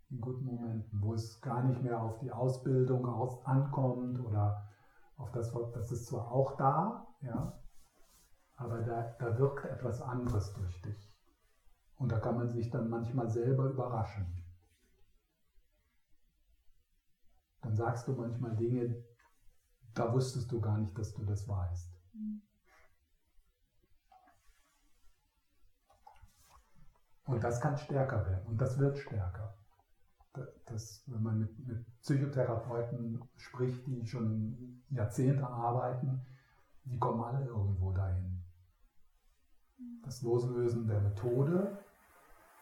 In 0.10 0.22
guten 0.22 0.46
Momenten, 0.46 1.02
wo 1.02 1.14
es 1.14 1.42
gar 1.42 1.64
nicht 1.64 1.82
mehr 1.82 2.02
auf 2.02 2.18
die 2.20 2.32
Ausbildung 2.32 3.06
aus, 3.06 3.44
ankommt 3.46 4.20
oder 4.20 4.64
auf 5.18 5.32
das, 5.32 5.52
das 5.74 5.92
ist 5.92 6.06
zwar 6.06 6.32
auch 6.32 6.56
da, 6.58 7.06
ja, 7.22 7.52
aber 8.56 8.82
da, 8.82 9.16
da 9.20 9.38
wirkt 9.38 9.66
etwas 9.66 10.02
anderes 10.02 10.54
durch 10.54 10.82
dich. 10.82 11.14
Und 11.98 12.12
da 12.12 12.20
kann 12.20 12.36
man 12.36 12.50
sich 12.50 12.70
dann 12.70 12.90
manchmal 12.90 13.30
selber 13.30 13.66
überraschen. 13.66 14.44
Dann 17.62 17.76
sagst 17.76 18.08
du 18.08 18.14
manchmal 18.14 18.56
Dinge, 18.56 18.96
da 19.98 20.14
wusstest 20.14 20.52
du 20.52 20.62
gar 20.62 20.78
nicht, 20.78 20.98
dass 20.98 21.14
du 21.14 21.24
das 21.26 21.48
weißt. 21.48 21.92
Und 27.26 27.44
das 27.44 27.60
kann 27.60 27.78
stärker 27.78 28.26
werden 28.26 28.46
und 28.48 28.62
das 28.62 28.80
wird 28.80 28.98
stärker. 28.98 29.54
Das, 30.66 31.04
wenn 31.08 31.24
man 31.24 31.40
mit, 31.40 31.68
mit 31.68 32.00
Psychotherapeuten 32.02 33.22
spricht, 33.36 33.86
die 33.88 34.06
schon 34.06 34.84
Jahrzehnte 34.90 35.46
arbeiten, 35.46 36.22
die 36.86 37.00
kommen 37.00 37.24
alle 37.24 37.46
irgendwo 37.46 37.92
dahin. 37.92 38.44
Das 40.04 40.22
Loslösen 40.22 40.88
der 40.88 41.02
Methode 41.02 41.80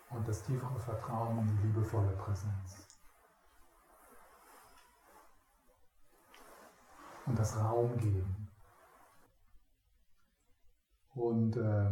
und 0.10 0.28
das 0.28 0.44
tiefere 0.44 0.80
Vertrauen 0.80 1.40
in 1.40 1.48
die 1.48 1.68
liebevolle 1.68 2.12
Präsenz. 2.14 2.85
Und 7.26 7.40
das 7.40 7.58
Raum 7.58 7.98
geben. 7.98 8.48
Und 11.16 11.58
äh, 11.58 11.92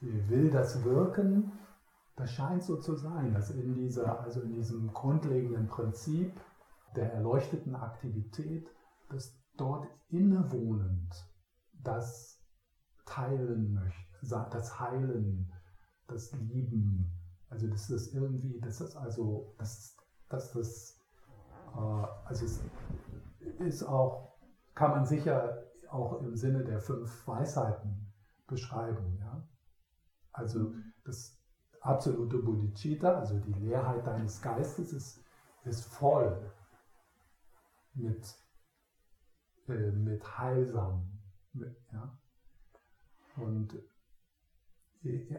will 0.00 0.50
das 0.50 0.84
wirken, 0.84 1.52
das 2.16 2.32
scheint 2.32 2.62
so 2.62 2.76
zu 2.76 2.96
sein, 2.96 3.32
dass 3.32 3.50
in 3.50 3.74
dieser, 3.74 4.20
also 4.20 4.40
in 4.42 4.52
diesem 4.52 4.92
grundlegenden 4.92 5.68
Prinzip 5.68 6.32
der 6.96 7.12
erleuchteten 7.12 7.74
Aktivität, 7.74 8.68
dass 9.08 9.38
dort 9.56 9.86
innewohnend 10.08 11.14
das 11.72 12.40
Teilen 13.04 13.74
möchte, 13.74 14.48
das 14.50 14.80
Heilen 14.80 15.52
das 16.08 16.32
Lieben. 16.32 17.12
Also 17.50 17.68
das 17.68 17.88
ist 17.88 18.14
irgendwie, 18.14 18.60
das 18.60 18.80
also, 18.96 19.54
das, 19.58 19.96
das, 20.28 20.52
das 20.52 20.98
äh, 21.74 21.78
also 21.78 22.44
es 22.44 22.60
ist 23.60 23.82
auch, 23.82 24.36
kann 24.74 24.90
man 24.92 25.06
sicher 25.06 25.64
auch 25.90 26.20
im 26.20 26.36
Sinne 26.36 26.64
der 26.64 26.80
fünf 26.80 27.26
Weisheiten 27.26 28.12
beschreiben. 28.46 29.18
Ja? 29.20 29.46
Also 30.32 30.74
das 31.04 31.38
absolute 31.80 32.38
Bodhicitta, 32.38 33.18
also 33.18 33.38
die 33.38 33.52
Leerheit 33.52 34.06
deines 34.06 34.40
Geistes, 34.42 34.92
ist, 34.92 35.24
ist 35.64 35.84
voll 35.84 36.50
mit, 37.94 38.34
äh, 39.68 39.90
mit 39.90 40.38
heilsam. 40.38 41.18
Mit, 41.52 41.76
ja? 41.92 42.18
Und 43.36 43.78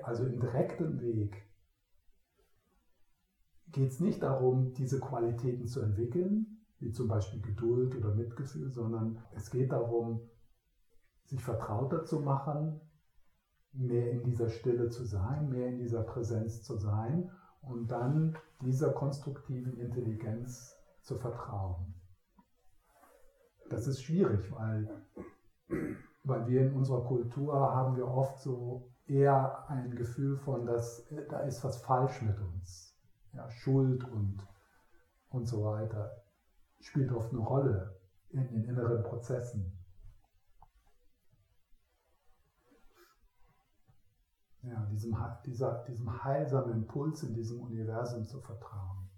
also 0.03 0.25
im 0.25 0.39
direkten 0.39 1.01
Weg 1.01 1.49
geht 3.67 3.91
es 3.91 3.99
nicht 3.99 4.23
darum, 4.23 4.73
diese 4.73 4.99
Qualitäten 4.99 5.67
zu 5.67 5.82
entwickeln, 5.82 6.48
wie 6.79 6.91
zum 6.91 7.07
Beispiel 7.07 7.41
Geduld 7.41 7.95
oder 7.95 8.13
Mitgefühl, 8.13 8.71
sondern 8.71 9.21
es 9.35 9.49
geht 9.49 9.71
darum, 9.71 10.21
sich 11.25 11.43
vertrauter 11.43 12.05
zu 12.05 12.19
machen, 12.21 12.79
mehr 13.73 14.11
in 14.11 14.23
dieser 14.23 14.49
Stille 14.49 14.89
zu 14.89 15.03
sein, 15.03 15.49
mehr 15.49 15.67
in 15.67 15.77
dieser 15.77 16.03
Präsenz 16.03 16.63
zu 16.63 16.77
sein 16.77 17.29
und 17.61 17.91
dann 17.91 18.37
dieser 18.61 18.91
konstruktiven 18.93 19.77
Intelligenz 19.77 20.75
zu 21.01 21.17
vertrauen. 21.17 21.93
Das 23.69 23.85
ist 23.85 24.01
schwierig, 24.01 24.51
weil, 24.51 24.89
weil 26.23 26.47
wir 26.47 26.61
in 26.61 26.73
unserer 26.73 27.03
Kultur 27.03 27.53
haben 27.53 27.95
wir 27.95 28.07
oft 28.07 28.39
so 28.39 28.89
eher 29.05 29.69
ein 29.69 29.95
Gefühl 29.95 30.37
von, 30.37 30.65
dass 30.65 31.07
da 31.29 31.41
ist 31.41 31.63
was 31.63 31.81
falsch 31.81 32.21
mit 32.21 32.39
uns. 32.39 32.95
Ja, 33.33 33.47
Schuld 33.51 34.03
und, 34.05 34.39
und 35.29 35.47
so 35.47 35.63
weiter 35.63 36.11
spielt 36.79 37.11
oft 37.11 37.31
eine 37.31 37.41
Rolle 37.41 37.99
in 38.29 38.47
den 38.47 38.63
inneren 38.63 39.03
Prozessen. 39.03 39.75
Ja, 44.61 44.85
diesem, 44.87 45.17
dieser, 45.45 45.83
diesem 45.85 46.23
heilsamen 46.23 46.73
Impuls 46.73 47.23
in 47.23 47.33
diesem 47.33 47.61
Universum 47.61 48.25
zu 48.25 48.41
vertrauen. 48.41 49.09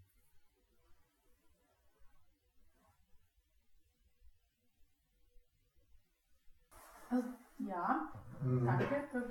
Also, 7.10 7.28
ja, 7.58 8.12
mhm. 8.41 8.65
danke. 8.65 8.86
Das, 9.12 9.24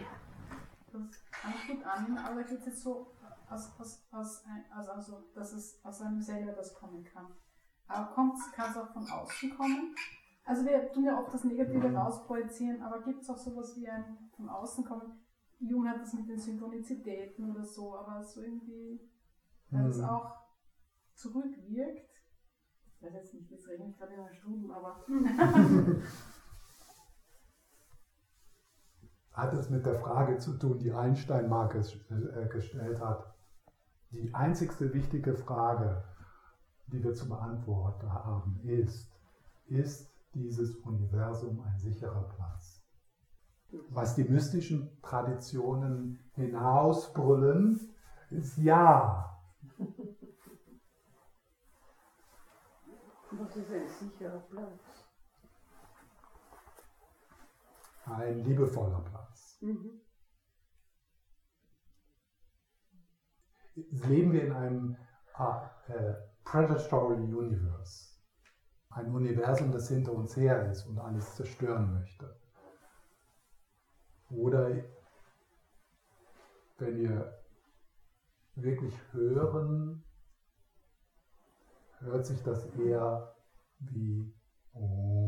das 0.92 1.30
kann 1.30 1.54
ich 1.54 1.68
gut 1.68 1.86
annehmen, 1.86 2.18
aber 2.18 2.42
geht 2.42 2.58
es 2.58 2.66
jetzt 2.66 2.82
so 2.82 3.14
aus, 3.48 3.72
aus, 3.78 4.06
aus, 4.10 4.44
also, 4.74 4.90
also, 4.90 5.24
dass 5.34 5.52
es 5.52 5.82
aus 5.84 6.02
einem 6.02 6.20
selber 6.20 6.52
das 6.52 6.74
kommen 6.74 7.04
kann. 7.04 7.32
Aber 7.90 8.14
kann 8.14 8.32
es 8.70 8.76
auch 8.76 8.92
von 8.92 9.08
außen 9.08 9.56
kommen? 9.56 9.94
Also 10.44 10.64
wir 10.64 10.90
tun 10.92 11.04
ja 11.04 11.18
oft 11.20 11.34
das 11.34 11.44
Negative 11.44 11.88
mhm. 11.88 11.96
rausprojizieren, 11.96 12.82
aber 12.82 13.02
gibt 13.02 13.22
es 13.22 13.30
auch 13.30 13.36
sowas 13.36 13.76
wie 13.76 13.88
ein 13.88 14.30
von 14.36 14.48
außen 14.48 14.84
kommen? 14.84 15.20
Jung 15.58 15.86
hat 15.88 16.00
das 16.00 16.14
mit 16.14 16.28
den 16.28 16.38
Synchronizitäten 16.38 17.50
oder 17.50 17.64
so, 17.64 17.94
aber 17.96 18.24
so 18.24 18.42
irgendwie, 18.42 19.00
weil 19.70 19.86
es 19.86 19.98
mhm. 19.98 20.04
auch 20.04 20.36
zurückwirkt. 21.14 22.08
Ich 22.86 23.02
weiß 23.02 23.12
jetzt 23.14 23.34
nicht, 23.34 23.52
es 23.52 23.68
regnet 23.68 23.98
gerade 23.98 24.14
in 24.14 24.24
der 24.24 24.32
Stube, 24.32 24.74
aber. 24.74 25.04
hat 29.32 29.54
es 29.54 29.70
mit 29.70 29.86
der 29.86 30.00
Frage 30.00 30.38
zu 30.38 30.58
tun, 30.58 30.78
die 30.78 30.92
Einstein 30.92 31.48
mal 31.48 31.68
äh, 31.74 32.48
gestellt 32.48 33.00
hat. 33.00 33.34
Die 34.10 34.34
einzigste 34.34 34.92
wichtige 34.92 35.34
Frage, 35.36 36.02
die 36.92 37.02
wir 37.02 37.14
zu 37.14 37.28
beantworten 37.28 38.12
haben, 38.12 38.60
ist, 38.64 39.10
ist 39.66 40.10
dieses 40.34 40.76
Universum 40.76 41.60
ein 41.60 41.78
sicherer 41.78 42.28
Platz? 42.36 42.82
Was 43.90 44.16
die 44.16 44.24
mystischen 44.24 45.00
Traditionen 45.00 46.18
hinausbrüllen, 46.34 47.94
ist 48.30 48.58
ja. 48.58 49.40
Was 53.30 53.56
ist 53.56 53.70
ein 53.70 53.88
sicherer 53.88 54.40
Platz? 54.40 54.80
Ein 58.06 58.44
liebevoller 58.44 59.00
Platz. 59.02 59.58
Mhm. 59.60 60.00
Leben 63.74 64.32
wir 64.32 64.44
in 64.46 64.52
einem 64.52 64.96
äh, 65.88 66.29
Predatory 66.50 67.32
Universe. 67.32 68.08
Ein 68.90 69.14
Universum, 69.14 69.70
das 69.70 69.88
hinter 69.88 70.12
uns 70.12 70.36
her 70.36 70.68
ist 70.68 70.84
und 70.84 70.98
alles 70.98 71.36
zerstören 71.36 71.94
möchte. 71.94 72.36
Oder 74.30 74.68
wenn 76.78 76.96
wir 76.96 77.40
wirklich 78.56 78.94
hören, 79.12 80.02
hört 82.00 82.26
sich 82.26 82.42
das 82.42 82.66
eher 82.74 83.32
wie 83.78 84.34
an. 84.74 85.19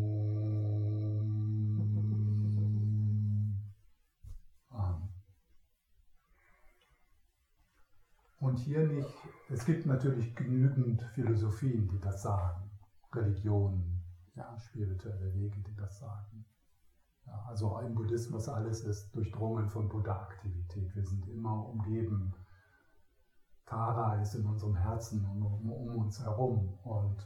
Und 8.42 8.58
hier 8.58 8.84
nicht, 8.88 9.08
es 9.50 9.64
gibt 9.64 9.86
natürlich 9.86 10.34
genügend 10.34 11.00
Philosophien, 11.14 11.86
die 11.86 12.00
das 12.00 12.22
sagen, 12.22 12.68
Religionen, 13.12 14.02
ja, 14.34 14.58
spirituelle 14.58 15.32
Wege, 15.32 15.60
die 15.60 15.76
das 15.76 16.00
sagen. 16.00 16.44
Ja, 17.24 17.40
also 17.46 17.78
im 17.78 17.94
Buddhismus 17.94 18.48
alles 18.48 18.80
ist 18.80 19.14
durchdrungen 19.14 19.68
von 19.68 19.88
Buddha-Aktivität. 19.88 20.92
Wir 20.92 21.04
sind 21.04 21.28
immer 21.28 21.68
umgeben. 21.68 22.34
Tara 23.64 24.20
ist 24.20 24.34
in 24.34 24.44
unserem 24.44 24.74
Herzen 24.74 25.24
und 25.24 25.40
um, 25.40 25.70
um 25.70 25.96
uns 25.98 26.18
herum. 26.20 26.76
Und 26.82 27.24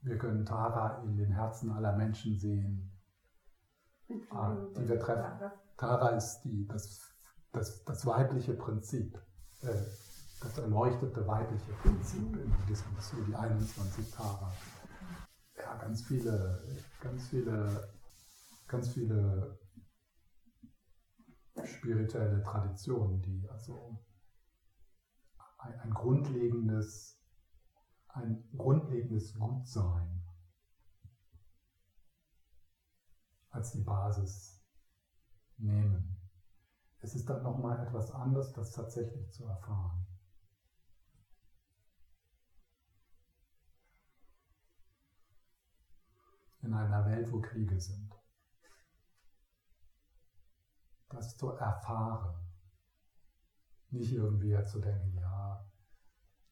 wir 0.00 0.16
können 0.16 0.46
Tara 0.46 1.02
in 1.02 1.18
den 1.18 1.32
Herzen 1.32 1.70
aller 1.70 1.94
Menschen 1.98 2.38
sehen, 2.38 2.98
ah, 4.30 4.56
die 4.74 4.88
wir 4.88 4.98
treffen. 5.00 5.50
Tara 5.76 6.16
ist 6.16 6.40
die, 6.44 6.66
das, 6.66 7.14
das, 7.52 7.84
das 7.84 8.06
weibliche 8.06 8.54
Prinzip, 8.54 9.20
äh, 9.60 10.05
das 10.40 10.58
erleuchtete 10.58 11.26
weibliche 11.26 11.72
Prinzip 11.82 12.36
im 12.36 12.50
Buddhismus, 12.50 13.10
so 13.10 13.16
die 13.24 13.34
21 13.34 14.10
Tara. 14.10 14.52
Ja, 15.56 15.76
ganz 15.76 16.02
viele, 16.02 16.62
ganz 17.00 17.28
viele 17.28 17.96
ganz 18.66 18.88
viele 18.88 19.58
spirituelle 21.64 22.42
Traditionen, 22.42 23.22
die 23.22 23.48
also 23.48 23.98
ein, 25.58 25.80
ein 25.80 25.90
grundlegendes, 25.90 27.20
ein 28.08 28.48
grundlegendes 28.56 29.34
Gutsein 29.38 30.22
als 33.50 33.72
die 33.72 33.82
Basis 33.82 34.62
nehmen. 35.56 36.20
Es 37.00 37.14
ist 37.14 37.28
dann 37.28 37.42
nochmal 37.42 37.86
etwas 37.86 38.10
anderes, 38.10 38.52
das 38.52 38.72
tatsächlich 38.72 39.32
zu 39.32 39.46
erfahren. 39.46 40.06
In 46.66 46.74
einer 46.74 47.06
Welt, 47.06 47.30
wo 47.30 47.40
Kriege 47.40 47.78
sind. 47.78 48.12
das 51.08 51.36
zu 51.36 51.50
erfahren. 51.50 52.34
Nicht 53.90 54.12
irgendwie 54.12 54.60
zu 54.64 54.80
denken, 54.80 55.16
ja, 55.16 55.64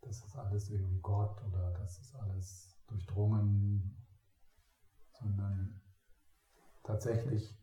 das 0.02 0.24
ist 0.24 0.36
alles 0.36 0.70
irgendwie 0.70 1.00
Gott 1.00 1.42
oder 1.42 1.72
das 1.72 1.98
ist 1.98 2.14
alles 2.14 2.78
durchdrungen, 2.86 4.06
sondern 5.10 5.82
tatsächlich 6.84 7.60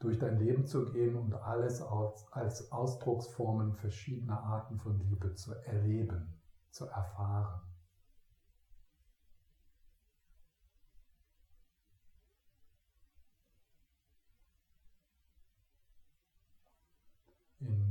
durch 0.00 0.18
dein 0.18 0.38
Leben 0.38 0.66
zu 0.66 0.84
gehen 0.84 1.14
und 1.14 1.32
alles 1.32 1.80
als 2.32 2.72
Ausdrucksformen 2.72 3.72
verschiedener 3.72 4.42
Arten 4.42 4.80
von 4.80 4.98
Liebe 4.98 5.32
zu 5.34 5.54
erleben, 5.54 6.42
zu 6.72 6.86
erfahren. 6.86 7.67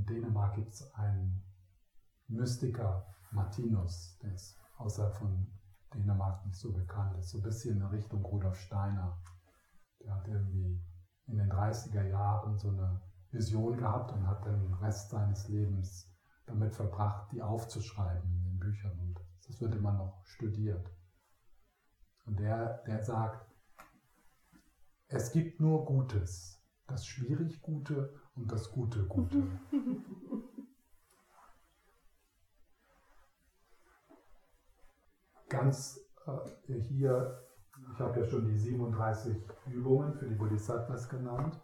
Dänemark 0.08 0.56
gibt 0.56 0.74
es 0.74 0.94
einen 0.96 1.44
Mystiker, 2.28 3.06
Martinus, 3.32 4.18
der 4.22 4.34
ist 4.34 4.58
außerhalb 4.78 5.16
von 5.16 5.48
Dänemark 5.94 6.46
nicht 6.46 6.58
so 6.58 6.72
bekannt, 6.72 7.18
ist 7.18 7.30
so 7.30 7.40
ein 7.40 7.44
bisschen 7.44 7.78
in 7.78 7.84
Richtung 7.88 8.24
Rudolf 8.24 8.60
Steiner. 8.60 9.22
Der 10.02 10.16
hat 10.16 10.28
irgendwie 10.28 10.82
in 11.28 11.38
den 11.38 11.52
30er 11.52 12.04
Jahren 12.04 12.58
so 12.58 12.70
eine 12.70 13.02
Vision 13.32 13.78
gehabt 13.78 14.12
und 14.14 14.26
hat 14.26 14.46
den 14.46 14.74
Rest 14.76 15.10
seines 15.10 15.48
Lebens 15.50 16.14
damit 16.46 16.74
verbracht, 16.74 17.32
die 17.32 17.42
aufzuschreiben 17.42 18.30
in 18.30 18.44
den 18.46 18.60
Büchern. 18.60 18.98
Und 19.00 19.20
das 19.46 19.60
wird 19.60 19.76
immer 19.76 19.92
noch 19.92 20.26
studiert. 20.26 20.90
Und 22.26 22.40
der, 22.40 22.84
der 22.84 23.04
sagt, 23.04 23.46
Es 25.10 25.32
gibt 25.32 25.62
nur 25.62 25.86
Gutes, 25.86 26.62
das 26.86 27.08
schwierig 27.08 27.62
Gute 27.62 28.14
und 28.38 28.52
das 28.52 28.72
Gute 28.72 29.04
Gute. 29.06 29.44
Ganz 35.50 36.00
äh, 36.26 36.74
hier, 36.82 37.42
ich 37.94 38.00
habe 38.00 38.20
ja 38.20 38.26
schon 38.26 38.46
die 38.48 38.58
37 38.58 39.36
Übungen 39.72 40.14
für 40.14 40.28
die 40.28 40.36
Bodhisattvas 40.36 41.10
genannt. 41.10 41.60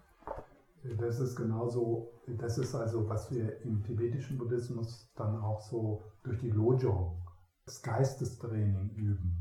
Das 0.98 1.20
ist 1.20 1.36
genauso, 1.36 2.12
das 2.28 2.58
ist 2.58 2.76
also, 2.76 3.08
was 3.08 3.32
wir 3.32 3.62
im 3.62 3.84
tibetischen 3.84 4.38
Buddhismus 4.38 5.10
dann 5.16 5.38
auch 5.40 5.62
so 5.62 6.04
durch 6.24 6.40
die 6.40 6.52
Lojong, 6.52 7.22
das 7.66 7.82
Geistestraining 7.82 8.90
üben. 8.96 9.38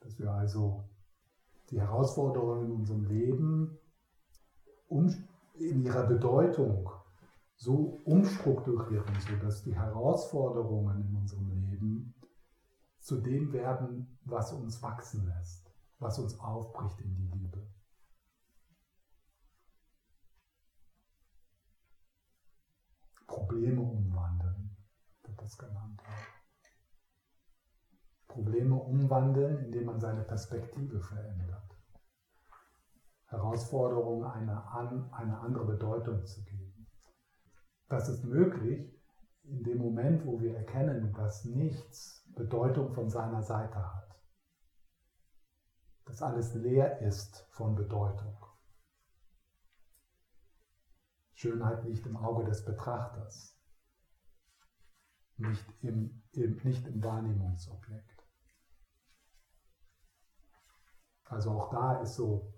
Dass 0.00 0.18
wir 0.18 0.30
also 0.30 0.88
die 1.70 1.80
Herausforderungen 1.80 2.66
in 2.66 2.72
unserem 2.72 3.04
Leben 3.04 3.78
um, 4.88 5.12
in 5.58 5.82
ihrer 5.82 6.06
Bedeutung 6.06 6.90
so 7.56 8.00
umstrukturieren, 8.04 9.18
sodass 9.20 9.62
die 9.62 9.74
Herausforderungen 9.74 11.08
in 11.08 11.16
unserem 11.16 11.50
Leben 11.50 12.14
zu 13.00 13.20
dem 13.20 13.52
werden, 13.52 14.18
was 14.24 14.52
uns 14.52 14.82
wachsen 14.82 15.26
lässt, 15.26 15.72
was 15.98 16.18
uns 16.18 16.38
aufbricht 16.38 17.00
in 17.00 17.14
die 17.14 17.38
Liebe. 17.38 17.66
Probleme 23.26 23.80
umwandeln, 23.80 24.76
wird 25.22 25.40
das 25.40 25.56
genannt. 25.56 26.02
Probleme 28.28 28.74
umwandeln, 28.74 29.64
indem 29.64 29.86
man 29.86 30.00
seine 30.00 30.22
Perspektive 30.22 31.00
verändert. 31.00 31.65
Herausforderungen 33.36 34.24
eine, 34.24 34.64
an, 34.68 35.12
eine 35.12 35.38
andere 35.38 35.66
Bedeutung 35.66 36.24
zu 36.24 36.42
geben. 36.44 36.86
Das 37.88 38.08
ist 38.08 38.24
möglich 38.24 38.92
in 39.44 39.62
dem 39.62 39.78
Moment, 39.78 40.26
wo 40.26 40.40
wir 40.40 40.56
erkennen, 40.56 41.12
dass 41.12 41.44
nichts 41.44 42.24
Bedeutung 42.34 42.92
von 42.92 43.08
seiner 43.08 43.42
Seite 43.42 43.76
hat. 43.76 44.20
Dass 46.06 46.22
alles 46.22 46.54
leer 46.54 47.00
ist 47.00 47.46
von 47.50 47.74
Bedeutung. 47.74 48.36
Schönheit 51.34 51.84
liegt 51.84 52.06
im 52.06 52.16
Auge 52.16 52.44
des 52.44 52.64
Betrachters, 52.64 53.54
nicht 55.36 55.66
im, 55.82 56.22
im, 56.32 56.56
nicht 56.64 56.86
im 56.86 57.04
Wahrnehmungsobjekt. 57.04 58.26
Also 61.24 61.50
auch 61.50 61.70
da 61.70 62.00
ist 62.00 62.14
so, 62.14 62.55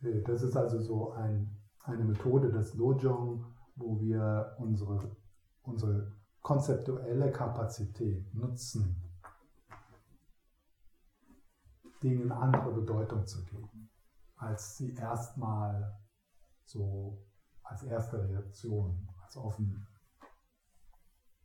das 0.00 0.42
ist 0.42 0.56
also 0.56 0.80
so 0.80 1.12
ein, 1.12 1.56
eine 1.82 2.04
Methode 2.04 2.50
des 2.50 2.74
Lojong, 2.74 3.44
wo 3.76 4.00
wir 4.00 4.54
unsere, 4.58 5.16
unsere 5.62 6.12
konzeptuelle 6.42 7.32
Kapazität 7.32 8.32
nutzen, 8.34 9.02
Dingen 12.02 12.30
andere 12.30 12.72
Bedeutung 12.72 13.26
zu 13.26 13.44
geben, 13.44 13.90
als 14.36 14.76
sie 14.76 14.94
erstmal 14.94 15.98
so 16.64 17.26
als 17.64 17.82
erste 17.82 18.22
Reaktion, 18.28 19.08
als 19.24 19.36
offen 19.36 19.86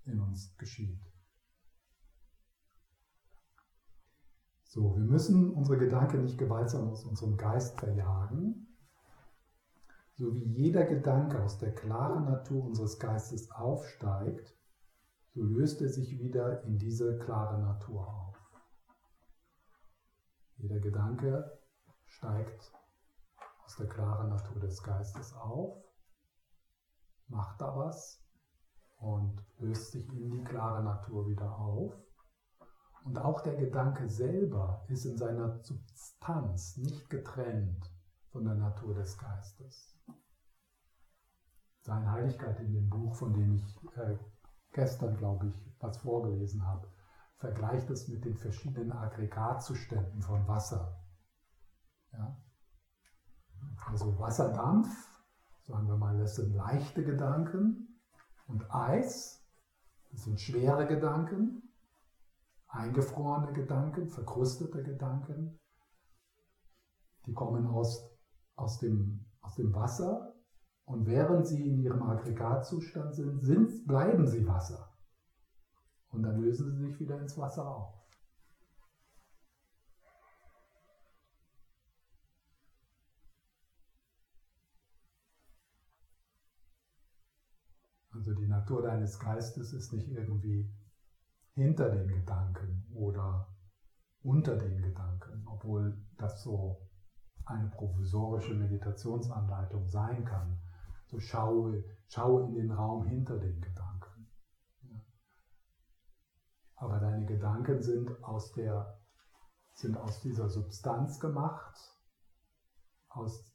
in 0.06 0.20
uns 0.20 0.56
geschieht. 0.58 1.13
So, 4.74 4.96
wir 4.96 5.04
müssen 5.04 5.52
unsere 5.52 5.78
Gedanken 5.78 6.24
nicht 6.24 6.40
gewaltsam 6.40 6.90
aus 6.90 7.06
unserem 7.06 7.38
Geist 7.38 7.80
verjagen. 7.80 8.76
So 10.16 10.34
wie 10.34 10.46
jeder 10.46 10.84
Gedanke 10.86 11.44
aus 11.44 11.60
der 11.60 11.76
klaren 11.76 12.26
Natur 12.26 12.64
unseres 12.64 12.98
Geistes 12.98 13.52
aufsteigt, 13.52 14.58
so 15.36 15.44
löst 15.44 15.80
er 15.84 15.90
sich 15.90 16.18
wieder 16.18 16.64
in 16.64 16.80
diese 16.80 17.20
klare 17.20 17.62
Natur 17.62 18.08
auf. 18.08 18.36
Jeder 20.58 20.80
Gedanke 20.80 21.60
steigt 22.08 22.74
aus 23.64 23.76
der 23.76 23.90
klaren 23.90 24.30
Natur 24.30 24.60
des 24.60 24.82
Geistes 24.82 25.36
auf 25.36 25.84
macht 27.28 27.62
da 27.62 27.76
was 27.78 28.26
und 28.98 29.40
löst 29.60 29.92
sich 29.92 30.12
in 30.14 30.32
die 30.32 30.44
klare 30.44 30.84
Natur 30.84 31.28
wieder 31.28 31.56
auf. 31.60 31.94
Und 33.04 33.18
auch 33.18 33.42
der 33.42 33.56
Gedanke 33.56 34.08
selber 34.10 34.86
ist 34.88 35.06
in 35.06 35.18
seiner 35.18 35.60
Substanz 35.62 36.78
nicht 36.78 37.10
getrennt 37.10 37.92
von 38.32 38.46
der 38.46 38.56
Natur 38.56 38.96
des 38.96 39.18
Geistes. 39.18 39.98
Seine 41.82 42.12
Heiligkeit 42.12 42.60
in 42.62 42.74
dem 42.74 42.90
Buch, 42.90 43.14
von 43.16 43.34
dem 43.34 43.56
ich 43.56 43.78
äh, 43.98 44.18
gestern, 44.72 45.18
glaube 45.18 45.48
ich, 45.48 45.76
was 45.80 45.98
vorgelesen 45.98 46.66
habe, 46.66 46.88
vergleicht 47.38 47.90
es 47.90 48.08
mit 48.08 48.24
den 48.24 48.38
verschiedenen 48.38 48.94
Aggregatzuständen 48.94 50.22
von 50.22 50.48
Wasser. 50.48 50.98
Ja? 52.14 52.38
Also 53.86 54.18
Wasserdampf 54.18 55.14
sagen 55.64 55.88
wir 55.88 55.98
mal, 55.98 56.18
das 56.18 56.36
sind 56.36 56.54
leichte 56.54 57.04
Gedanken 57.04 58.00
und 58.48 58.70
Eis, 58.74 59.42
das 60.12 60.24
sind 60.24 60.40
schwere 60.40 60.86
Gedanken, 60.88 61.73
eingefrorene 62.74 63.54
Gedanken, 63.54 64.10
verkrustete 64.10 64.84
Gedanken. 64.84 65.60
Die 67.26 67.34
kommen 67.34 67.68
aus, 67.68 68.10
aus, 68.56 68.80
dem, 68.80 69.26
aus 69.42 69.56
dem 69.56 69.74
Wasser 69.74 70.34
und 70.86 71.06
während 71.06 71.48
sie 71.48 71.70
in 71.70 71.80
ihrem 71.80 72.02
Aggregatzustand 72.04 73.16
sind, 73.16 73.42
sind, 73.42 73.88
bleiben 73.88 74.28
sie 74.28 74.46
Wasser. 74.48 74.92
Und 76.10 76.24
dann 76.24 76.42
lösen 76.42 76.72
sie 76.72 76.88
sich 76.88 77.00
wieder 77.00 77.20
ins 77.20 77.38
Wasser 77.38 77.68
auf. 77.68 77.94
Also 88.12 88.34
die 88.36 88.48
Natur 88.48 88.84
deines 88.84 89.20
Geistes 89.20 89.74
ist 89.74 89.92
nicht 89.94 90.10
irgendwie 90.10 90.70
hinter 91.56 91.90
den 91.90 92.08
Gedanken 92.08 92.88
oder 92.94 93.48
unter 94.24 94.56
den 94.56 94.82
Gedanken, 94.82 95.46
obwohl 95.48 95.98
das 96.18 96.44
so 96.44 96.90
eine 97.46 97.70
provisorische 97.70 98.54
Meditationsanleitung 98.54 99.88
sein 99.90 100.24
kann. 100.26 100.60
So 101.08 101.20
schaue, 101.20 101.84
schaue 102.08 102.48
in 102.48 102.56
den 102.56 102.72
Raum 102.72 103.06
hinter 103.06 103.38
den 103.38 103.60
Gedanken. 103.62 104.28
Ja. 104.84 105.02
Aber 106.76 107.00
deine 107.00 107.26
Gedanken 107.26 107.82
sind 107.82 108.24
aus, 108.24 108.54
der, 108.54 108.98
sind 109.74 109.98
aus 109.98 110.22
dieser 110.22 110.50
Substanz 110.50 111.20
gemacht, 111.20 111.76
aus, 113.10 113.54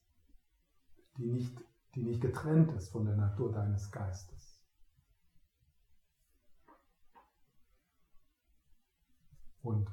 die, 1.17 1.27
nicht, 1.27 1.59
die 1.95 2.03
nicht 2.03 2.21
getrennt 2.21 2.71
ist 2.73 2.93
von 2.93 3.07
der 3.07 3.17
Natur 3.17 3.51
deines 3.51 3.91
Geistes. 3.91 4.48
Und 9.63 9.89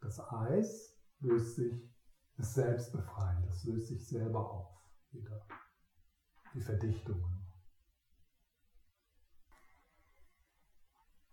das 0.00 0.20
Eis 0.32 0.96
löst 1.20 1.56
sich, 1.56 1.90
ist 2.36 2.54
selbstbefreiend, 2.54 3.48
das 3.48 3.64
löst 3.64 3.88
sich 3.88 4.06
selber 4.06 4.50
auf, 4.50 4.68
wieder. 5.10 5.46
Die 6.54 6.60
Verdichtungen. 6.60 7.46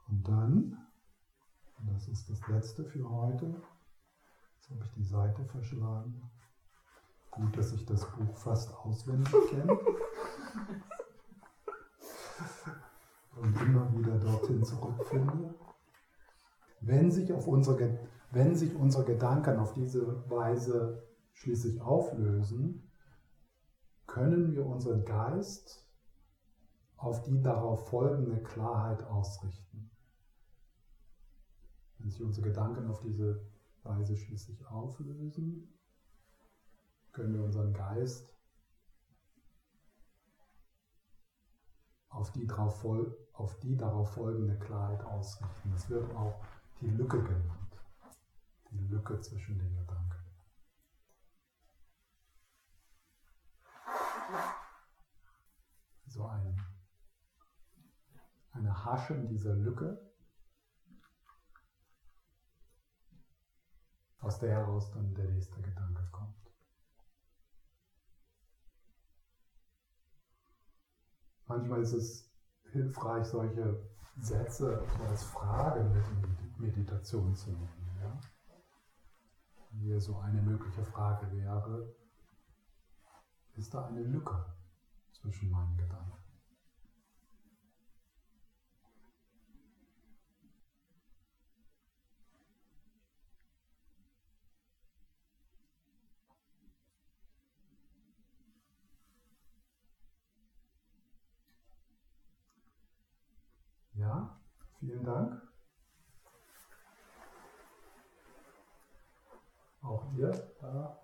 Und 0.08 0.28
dann, 0.28 0.78
und 1.78 1.90
das 1.94 2.08
ist 2.08 2.30
das 2.30 2.48
letzte 2.48 2.86
für 2.86 3.10
heute, 3.10 3.62
jetzt 4.56 4.70
habe 4.70 4.84
ich 4.84 4.92
die 4.94 5.04
Seite 5.04 5.46
verschlagen. 5.46 6.30
Gut, 7.32 7.58
dass 7.58 7.74
ich 7.74 7.86
das 7.86 8.10
Buch 8.12 8.38
fast 8.38 8.72
auswendig 8.76 9.34
kenne. 9.50 9.80
Und 13.36 13.60
immer 13.62 13.92
wieder 13.98 14.20
dorthin 14.20 14.64
zurückfinde. 14.64 15.56
Wenn 16.86 17.12
sich, 17.12 17.32
auf 17.32 17.48
unsere, 17.48 17.98
wenn 18.32 18.56
sich 18.56 18.76
unsere 18.76 19.06
Gedanken 19.06 19.58
auf 19.58 19.74
diese 19.74 20.30
Weise 20.30 21.02
schließlich 21.32 21.80
auflösen, 21.82 22.92
können 24.06 24.52
wir 24.52 24.66
unseren 24.66 25.06
Geist 25.06 25.88
auf 26.98 27.22
die 27.24 27.42
darauf 27.42 27.88
folgende 27.88 28.44
Klarheit 28.44 29.02
ausrichten. 29.04 29.92
Wenn 32.00 32.10
sich 32.10 32.22
unsere 32.22 32.50
Gedanken 32.50 32.90
auf 32.90 33.00
diese 33.00 33.42
Weise 33.84 34.18
schließlich 34.18 34.68
auflösen, 34.68 35.74
können 37.14 37.34
wir 37.34 37.44
unseren 37.44 37.74
Geist 37.74 38.34
auf 42.10 42.32
die, 42.32 42.46
darauf, 42.46 42.82
folgende 44.12 44.60
Klarheit 44.60 45.04
ausrichten. 45.06 45.72
Das 45.72 45.90
wird 45.90 46.14
auch 46.16 46.36
die 46.82 46.90
Lücke 46.90 47.22
genannt. 47.22 47.78
Die 48.72 48.88
Lücke 48.88 49.20
zwischen 49.22 49.58
den 49.58 49.76
Gedanken. 49.76 50.24
So 56.08 56.26
ein, 56.28 56.62
eine 58.52 58.86
Haschen 58.86 59.28
dieser 59.28 59.56
Lücke, 59.56 60.14
aus 64.20 64.40
der 64.40 64.52
heraus 64.52 64.92
dann 64.92 65.14
der 65.16 65.26
nächste 65.26 65.62
Gedanke 65.62 66.08
kommt. 66.12 66.34
Manchmal 71.46 71.82
ist 71.82 71.94
es 71.94 72.32
hilfreich, 72.72 73.26
solche 73.26 73.88
Sätze 74.20 74.82
als 75.08 75.24
Fragen 75.24 76.03
Meditation 76.84 77.34
zu 77.34 77.52
nehmen. 77.52 77.98
Ja? 78.02 78.20
Hier 79.72 80.00
so 80.02 80.18
eine 80.20 80.42
mögliche 80.42 80.84
Frage 80.84 81.32
wäre, 81.32 81.96
ist 83.56 83.74
da 83.74 83.86
eine 83.86 84.04
Lücke 84.04 84.46
zwischen 85.14 85.50
meinen 85.50 85.78
Gedanken? 85.78 86.12
Ja, 103.94 104.38
vielen 104.80 105.04
Dank. 105.06 105.43
Auch 109.84 110.06
ihr 110.14 110.32
da. 110.62 110.98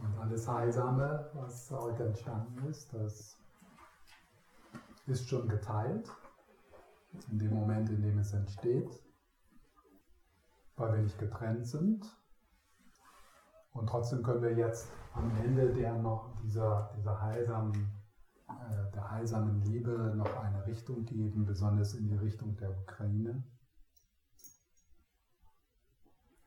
Und 0.00 0.18
alles 0.18 0.48
Heilsame, 0.48 1.30
was 1.34 1.70
heute 1.70 2.06
entstanden 2.06 2.66
ist, 2.66 2.92
das 2.94 3.38
ist 5.06 5.28
schon 5.28 5.48
geteilt. 5.48 6.10
In 7.30 7.38
dem 7.38 7.54
Moment, 7.54 7.90
in 7.90 8.02
dem 8.02 8.18
es 8.18 8.32
entsteht, 8.32 9.02
weil 10.76 10.92
wir 10.92 11.02
nicht 11.02 11.18
getrennt 11.18 11.66
sind. 11.66 12.06
Und 13.72 13.88
trotzdem 13.88 14.22
können 14.22 14.42
wir 14.42 14.54
jetzt 14.54 14.88
am 15.12 15.30
Ende 15.44 15.72
der 15.72 15.94
noch 15.94 16.34
dieser, 16.42 16.92
dieser 16.96 17.20
heilsamen, 17.20 17.99
der 18.94 19.10
heilsamen 19.10 19.62
Liebe 19.62 20.14
noch 20.16 20.36
eine 20.36 20.66
Richtung 20.66 21.04
geben, 21.04 21.46
besonders 21.46 21.94
in 21.94 22.08
die 22.08 22.16
Richtung 22.16 22.56
der 22.56 22.70
Ukraine. 22.70 23.44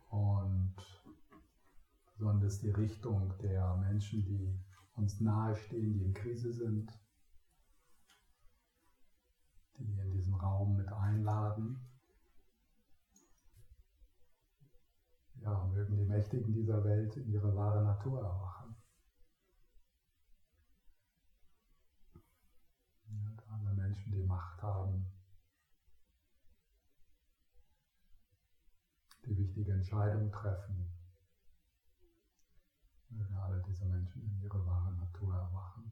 Und 0.10 0.76
besonders 2.18 2.60
die 2.60 2.70
Richtung 2.70 3.34
der 3.40 3.76
Menschen, 3.78 4.24
die 4.24 4.60
uns 4.96 5.20
nahestehen, 5.20 5.94
die 5.94 6.04
in 6.06 6.14
Krise 6.14 6.54
sind, 6.54 6.92
die 9.78 10.00
in 10.00 10.12
diesen 10.12 10.34
Raum 10.36 10.78
mit 10.78 10.92
einladen. 10.92 11.80
Ja, 15.42 15.66
mögen 15.66 15.98
die 15.98 16.06
Mächtigen 16.06 16.54
dieser 16.54 16.84
Welt 16.86 17.18
in 17.18 17.30
ihre 17.30 17.54
wahre 17.56 17.84
Natur 17.84 18.20
erwachen. 18.22 18.76
Ja, 23.10 23.36
alle 23.50 23.74
Menschen, 23.94 24.12
die 24.12 24.24
Macht 24.24 24.62
haben, 24.64 25.06
die 29.24 29.38
wichtige 29.38 29.72
Entscheidungen 29.72 30.32
treffen, 30.32 30.92
mögen 33.10 33.36
alle 33.36 33.62
diese 33.62 33.86
Menschen 33.86 34.24
in 34.24 34.42
ihre 34.42 34.66
wahre 34.66 34.94
Natur 34.94 35.36
erwachen. 35.36 35.92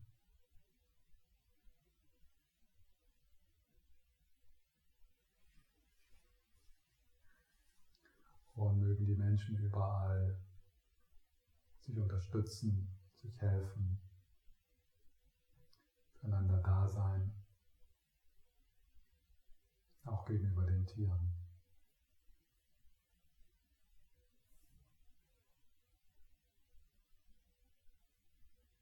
Und 8.55 8.79
mögen 8.79 9.05
die 9.05 9.15
Menschen 9.15 9.57
überall 9.57 10.43
sich 11.79 11.97
unterstützen, 11.99 12.97
sich 13.21 13.39
helfen, 13.39 14.01
füreinander 16.19 16.61
da 16.61 16.87
sein, 16.87 17.40
auch 20.05 20.25
gegenüber 20.25 20.65
den 20.65 20.85
Tieren. 20.85 21.33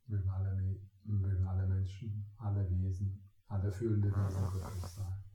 Mögen 0.08 0.30
alle, 0.30 0.80
mögen 1.04 1.48
alle 1.48 1.68
Menschen, 1.68 2.26
alle 2.38 2.68
Wesen, 2.70 3.30
alle 3.48 3.72
fühlende 3.72 4.10
Wesen 4.10 4.50
glücklich 4.52 4.86
sein. 4.86 5.29